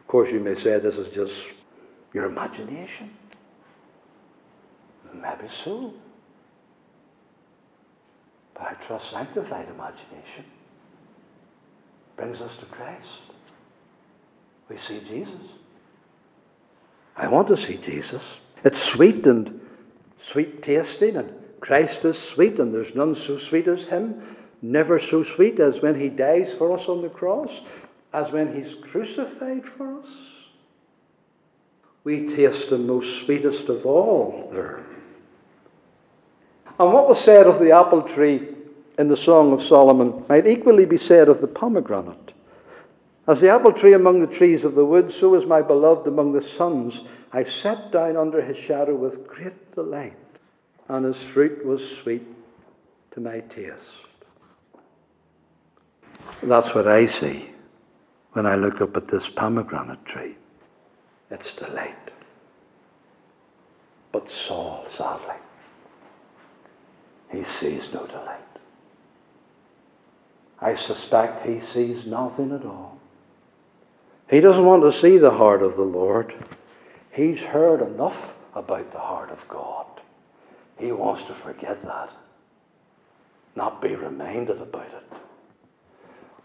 Of 0.00 0.06
course, 0.08 0.32
you 0.32 0.40
may 0.40 0.56
say 0.56 0.80
this 0.80 0.96
is 0.96 1.14
just 1.14 1.40
your 2.12 2.24
imagination. 2.24 3.10
Maybe 5.14 5.50
so. 5.64 5.92
But 8.54 8.62
I 8.62 8.74
trust 8.86 9.10
sanctified 9.10 9.68
imagination 9.68 10.44
brings 12.16 12.40
us 12.40 12.56
to 12.58 12.66
Christ. 12.66 13.08
We 14.68 14.78
see 14.78 15.00
Jesus. 15.00 15.40
I 17.16 17.28
want 17.28 17.48
to 17.48 17.56
see 17.56 17.76
Jesus. 17.76 18.22
It's 18.64 18.82
sweet 18.82 19.26
and 19.26 19.60
sweet 20.24 20.62
tasting, 20.62 21.16
and 21.16 21.32
Christ 21.60 22.04
is 22.04 22.18
sweet, 22.18 22.58
and 22.58 22.72
there's 22.72 22.94
none 22.94 23.14
so 23.14 23.36
sweet 23.38 23.68
as 23.68 23.86
Him. 23.86 24.36
Never 24.62 24.98
so 24.98 25.22
sweet 25.22 25.60
as 25.60 25.82
when 25.82 26.00
He 26.00 26.08
dies 26.08 26.52
for 26.52 26.76
us 26.76 26.88
on 26.88 27.02
the 27.02 27.08
cross, 27.08 27.60
as 28.12 28.30
when 28.30 28.54
He's 28.54 28.74
crucified 28.74 29.64
for 29.76 30.00
us. 30.00 30.08
We 32.04 32.28
taste 32.34 32.70
the 32.70 32.78
most 32.78 33.24
sweetest 33.24 33.68
of 33.68 33.86
all 33.86 34.50
there. 34.52 34.84
And 36.78 36.92
what 36.92 37.08
was 37.08 37.20
said 37.20 37.46
of 37.46 37.58
the 37.58 37.70
apple 37.70 38.02
tree 38.02 38.48
in 38.98 39.08
the 39.08 39.16
Song 39.16 39.52
of 39.52 39.62
Solomon 39.62 40.24
might 40.28 40.46
equally 40.46 40.84
be 40.84 40.98
said 40.98 41.28
of 41.28 41.40
the 41.40 41.46
pomegranate. 41.46 42.32
As 43.26 43.40
the 43.40 43.48
apple 43.48 43.72
tree 43.72 43.94
among 43.94 44.20
the 44.20 44.26
trees 44.26 44.64
of 44.64 44.74
the 44.74 44.84
wood, 44.84 45.12
so 45.12 45.34
is 45.34 45.46
my 45.46 45.62
beloved 45.62 46.06
among 46.06 46.32
the 46.32 46.42
sons. 46.42 47.00
I 47.32 47.44
sat 47.44 47.90
down 47.90 48.16
under 48.16 48.42
his 48.42 48.56
shadow 48.56 48.94
with 48.94 49.26
great 49.26 49.74
delight, 49.74 50.16
and 50.88 51.06
his 51.06 51.16
fruit 51.16 51.64
was 51.64 51.82
sweet 52.02 52.26
to 53.12 53.20
my 53.20 53.40
taste. 53.40 54.04
That's 56.42 56.74
what 56.74 56.86
I 56.86 57.06
see 57.06 57.50
when 58.32 58.46
I 58.46 58.56
look 58.56 58.80
up 58.80 58.96
at 58.96 59.08
this 59.08 59.28
pomegranate 59.28 60.04
tree. 60.04 60.36
It's 61.30 61.54
delight. 61.54 62.10
But 64.12 64.30
Saul, 64.30 64.86
sadly, 64.94 65.34
he 67.34 67.44
sees 67.44 67.92
no 67.92 68.06
delight. 68.06 68.40
I 70.60 70.74
suspect 70.74 71.46
he 71.46 71.60
sees 71.60 72.06
nothing 72.06 72.52
at 72.52 72.64
all. 72.64 72.98
He 74.30 74.40
doesn't 74.40 74.64
want 74.64 74.82
to 74.82 74.98
see 74.98 75.18
the 75.18 75.32
heart 75.32 75.62
of 75.62 75.76
the 75.76 75.82
Lord. 75.82 76.32
He's 77.12 77.40
heard 77.40 77.82
enough 77.82 78.34
about 78.54 78.90
the 78.92 78.98
heart 78.98 79.30
of 79.30 79.46
God. 79.48 79.86
He 80.78 80.92
wants 80.92 81.24
to 81.24 81.34
forget 81.34 81.84
that, 81.84 82.10
not 83.54 83.82
be 83.82 83.94
reminded 83.94 84.60
about 84.60 84.86
it. 84.86 85.18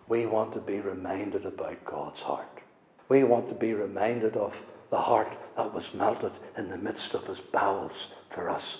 We 0.07 0.25
want 0.25 0.53
to 0.53 0.59
be 0.59 0.79
reminded 0.79 1.45
about 1.45 1.83
God's 1.85 2.19
heart. 2.19 2.61
We 3.09 3.23
want 3.23 3.47
to 3.49 3.55
be 3.55 3.73
reminded 3.73 4.35
of 4.35 4.53
the 4.89 4.99
heart 4.99 5.31
that 5.55 5.73
was 5.73 5.93
melted 5.93 6.31
in 6.57 6.69
the 6.69 6.77
midst 6.77 7.13
of 7.13 7.25
his 7.27 7.39
bowels 7.39 8.07
for 8.29 8.49
us. 8.49 8.77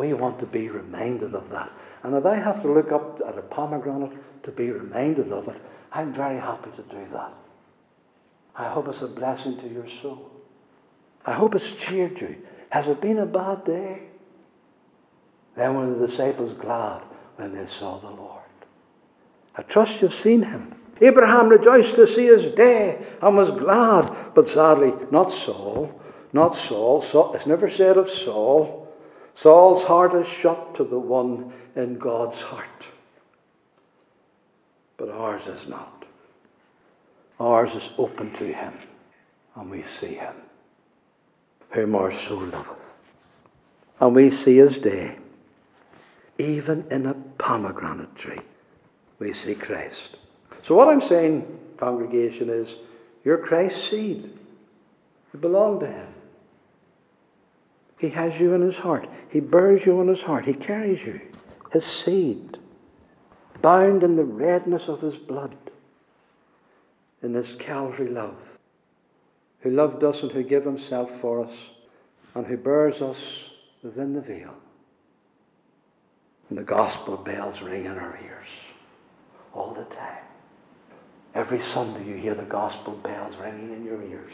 We 0.00 0.14
want 0.14 0.38
to 0.38 0.46
be 0.46 0.70
reminded 0.70 1.34
of 1.34 1.50
that. 1.50 1.70
And 2.02 2.14
if 2.14 2.24
I 2.24 2.34
have 2.34 2.62
to 2.62 2.72
look 2.72 2.90
up 2.90 3.20
at 3.28 3.36
a 3.36 3.42
pomegranate 3.42 4.16
to 4.44 4.50
be 4.50 4.70
reminded 4.70 5.30
of 5.30 5.46
it, 5.48 5.60
I'm 5.92 6.14
very 6.14 6.40
happy 6.40 6.70
to 6.70 6.82
do 6.84 7.06
that. 7.12 7.34
I 8.56 8.70
hope 8.70 8.88
it's 8.88 9.02
a 9.02 9.06
blessing 9.06 9.58
to 9.58 9.68
your 9.68 9.86
soul. 10.00 10.30
I 11.26 11.34
hope 11.34 11.54
it's 11.54 11.72
cheered 11.72 12.18
you. 12.18 12.34
Has 12.70 12.86
it 12.86 13.02
been 13.02 13.18
a 13.18 13.26
bad 13.26 13.66
day? 13.66 14.04
Then 15.54 15.74
were 15.74 15.94
the 15.94 16.06
disciples 16.06 16.56
glad 16.58 17.02
when 17.36 17.54
they 17.54 17.66
saw 17.66 17.98
the 17.98 18.08
Lord. 18.08 18.40
I 19.54 19.60
trust 19.64 20.00
you've 20.00 20.14
seen 20.14 20.44
him. 20.44 20.76
Abraham 21.02 21.50
rejoiced 21.50 21.96
to 21.96 22.06
see 22.06 22.24
his 22.24 22.46
day 22.54 23.04
and 23.20 23.36
was 23.36 23.50
glad, 23.50 24.34
but 24.34 24.48
sadly, 24.48 24.94
not 25.10 25.30
Saul. 25.30 26.00
Not 26.32 26.56
Saul. 26.56 27.02
Saul. 27.02 27.34
It's 27.34 27.46
never 27.46 27.68
said 27.70 27.98
of 27.98 28.08
Saul. 28.08 28.89
Saul's 29.40 29.82
heart 29.84 30.14
is 30.14 30.26
shut 30.26 30.74
to 30.74 30.84
the 30.84 30.98
one 30.98 31.52
in 31.74 31.98
God's 31.98 32.40
heart. 32.40 32.66
But 34.98 35.08
ours 35.08 35.42
is 35.46 35.66
not. 35.66 36.04
Ours 37.38 37.74
is 37.74 37.88
open 37.96 38.34
to 38.34 38.52
him, 38.52 38.74
and 39.56 39.70
we 39.70 39.82
see 39.84 40.14
him, 40.14 40.34
whom 41.70 41.94
our 41.94 42.12
soul 42.12 42.40
loveth. 42.40 42.76
And 43.98 44.14
we 44.14 44.30
see 44.30 44.58
his 44.58 44.76
day, 44.76 45.16
even 46.38 46.84
in 46.90 47.06
a 47.06 47.14
pomegranate 47.38 48.14
tree, 48.16 48.40
we 49.18 49.32
see 49.32 49.54
Christ. 49.54 50.18
So, 50.64 50.74
what 50.74 50.88
I'm 50.88 51.00
saying, 51.00 51.46
congregation, 51.78 52.50
is 52.50 52.68
you're 53.24 53.38
Christ's 53.38 53.88
seed. 53.88 54.38
You 55.32 55.40
belong 55.40 55.80
to 55.80 55.86
him. 55.86 56.08
He 58.00 58.08
has 58.08 58.40
you 58.40 58.54
in 58.54 58.62
his 58.62 58.78
heart. 58.78 59.06
He 59.28 59.40
bears 59.40 59.84
you 59.84 60.00
in 60.00 60.08
his 60.08 60.22
heart. 60.22 60.46
He 60.46 60.54
carries 60.54 61.04
you, 61.04 61.20
his 61.70 61.84
seed, 61.84 62.56
bound 63.60 64.02
in 64.02 64.16
the 64.16 64.24
redness 64.24 64.88
of 64.88 65.02
his 65.02 65.16
blood, 65.16 65.54
in 67.22 67.34
his 67.34 67.54
Calvary 67.58 68.08
love, 68.08 68.38
who 69.60 69.70
loved 69.70 70.02
us 70.02 70.22
and 70.22 70.32
who 70.32 70.42
gave 70.42 70.64
himself 70.64 71.10
for 71.20 71.44
us, 71.44 71.52
and 72.34 72.46
who 72.46 72.56
bears 72.56 73.02
us 73.02 73.18
within 73.82 74.14
the 74.14 74.22
veil. 74.22 74.54
And 76.48 76.56
the 76.56 76.62
gospel 76.62 77.18
bells 77.18 77.60
ring 77.60 77.84
in 77.84 77.98
our 77.98 78.18
ears 78.24 78.48
all 79.52 79.74
the 79.74 79.84
time. 79.94 80.24
Every 81.34 81.62
Sunday 81.62 82.08
you 82.08 82.14
hear 82.14 82.34
the 82.34 82.42
gospel 82.44 82.94
bells 82.94 83.36
ringing 83.36 83.74
in 83.74 83.84
your 83.84 84.02
ears. 84.02 84.32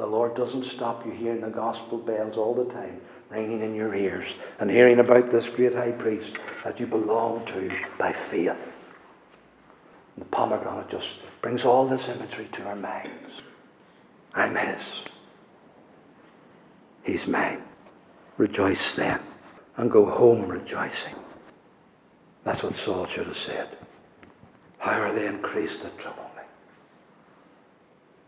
The 0.00 0.06
Lord 0.06 0.34
doesn't 0.34 0.64
stop 0.64 1.04
you 1.04 1.12
hearing 1.12 1.42
the 1.42 1.48
gospel 1.48 1.98
bells 1.98 2.38
all 2.38 2.54
the 2.54 2.72
time 2.72 3.02
ringing 3.28 3.60
in 3.60 3.74
your 3.74 3.94
ears 3.94 4.32
and 4.58 4.70
hearing 4.70 4.98
about 4.98 5.30
this 5.30 5.46
great 5.46 5.74
high 5.74 5.90
priest 5.90 6.38
that 6.64 6.80
you 6.80 6.86
belong 6.86 7.44
to 7.44 7.70
by 7.98 8.10
faith. 8.14 8.86
And 10.16 10.24
the 10.24 10.30
pomegranate 10.30 10.88
just 10.88 11.16
brings 11.42 11.66
all 11.66 11.86
this 11.86 12.08
imagery 12.08 12.48
to 12.52 12.62
our 12.62 12.76
minds. 12.76 13.42
I'm 14.32 14.56
his. 14.56 14.80
He's 17.02 17.26
mine. 17.26 17.62
Rejoice 18.38 18.94
then 18.94 19.20
and 19.76 19.90
go 19.90 20.06
home 20.06 20.48
rejoicing. 20.48 21.16
That's 22.44 22.62
what 22.62 22.78
Saul 22.78 23.04
should 23.04 23.26
have 23.26 23.36
said. 23.36 23.76
How 24.78 24.98
are 24.98 25.12
they 25.12 25.26
increased 25.26 25.82
that 25.82 25.98
trouble? 25.98 26.29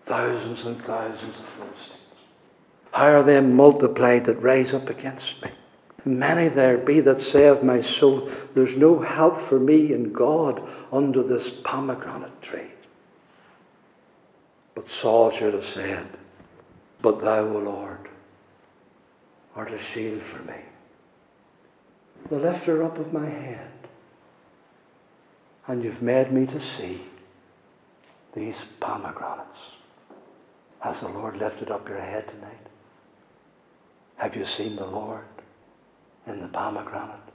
Thousands 0.04 0.64
and 0.64 0.82
thousands 0.84 1.36
of 1.38 1.46
Philistines. 1.56 1.98
How 2.92 3.06
are 3.06 3.22
they 3.22 3.40
multiplied 3.40 4.26
that 4.26 4.42
rise 4.42 4.74
up 4.74 4.88
against 4.90 5.42
me? 5.42 5.50
Many 6.04 6.48
there 6.48 6.78
be 6.78 7.00
that 7.00 7.22
say 7.22 7.46
of 7.46 7.62
my 7.62 7.80
soul, 7.80 8.30
There's 8.54 8.76
no 8.76 9.00
help 9.00 9.40
for 9.40 9.60
me 9.60 9.92
in 9.92 10.12
God 10.12 10.62
under 10.92 11.22
this 11.22 11.48
pomegranate 11.48 12.42
tree. 12.42 12.70
But 14.74 14.90
Saul 14.90 15.30
should 15.30 15.54
have 15.54 15.66
said, 15.66 16.06
But 17.00 17.20
thou, 17.20 17.46
O 17.46 17.58
Lord, 17.58 18.08
art 19.54 19.72
a 19.72 19.80
shield 19.80 20.22
for 20.22 20.42
me, 20.42 20.58
the 22.28 22.38
lifter 22.38 22.82
up 22.82 22.98
of 22.98 23.12
my 23.12 23.28
head. 23.28 23.68
And 25.68 25.84
you've 25.84 26.02
made 26.02 26.32
me 26.32 26.46
to 26.46 26.60
see 26.60 27.02
these 28.34 28.56
pomegranates. 28.80 29.71
Has 30.82 30.98
the 30.98 31.08
Lord 31.08 31.36
lifted 31.36 31.70
up 31.70 31.88
your 31.88 32.00
head 32.00 32.26
tonight? 32.26 32.66
Have 34.16 34.34
you 34.34 34.44
seen 34.44 34.74
the 34.74 34.86
Lord 34.86 35.24
in 36.26 36.40
the 36.40 36.48
pomegranate? 36.48 37.31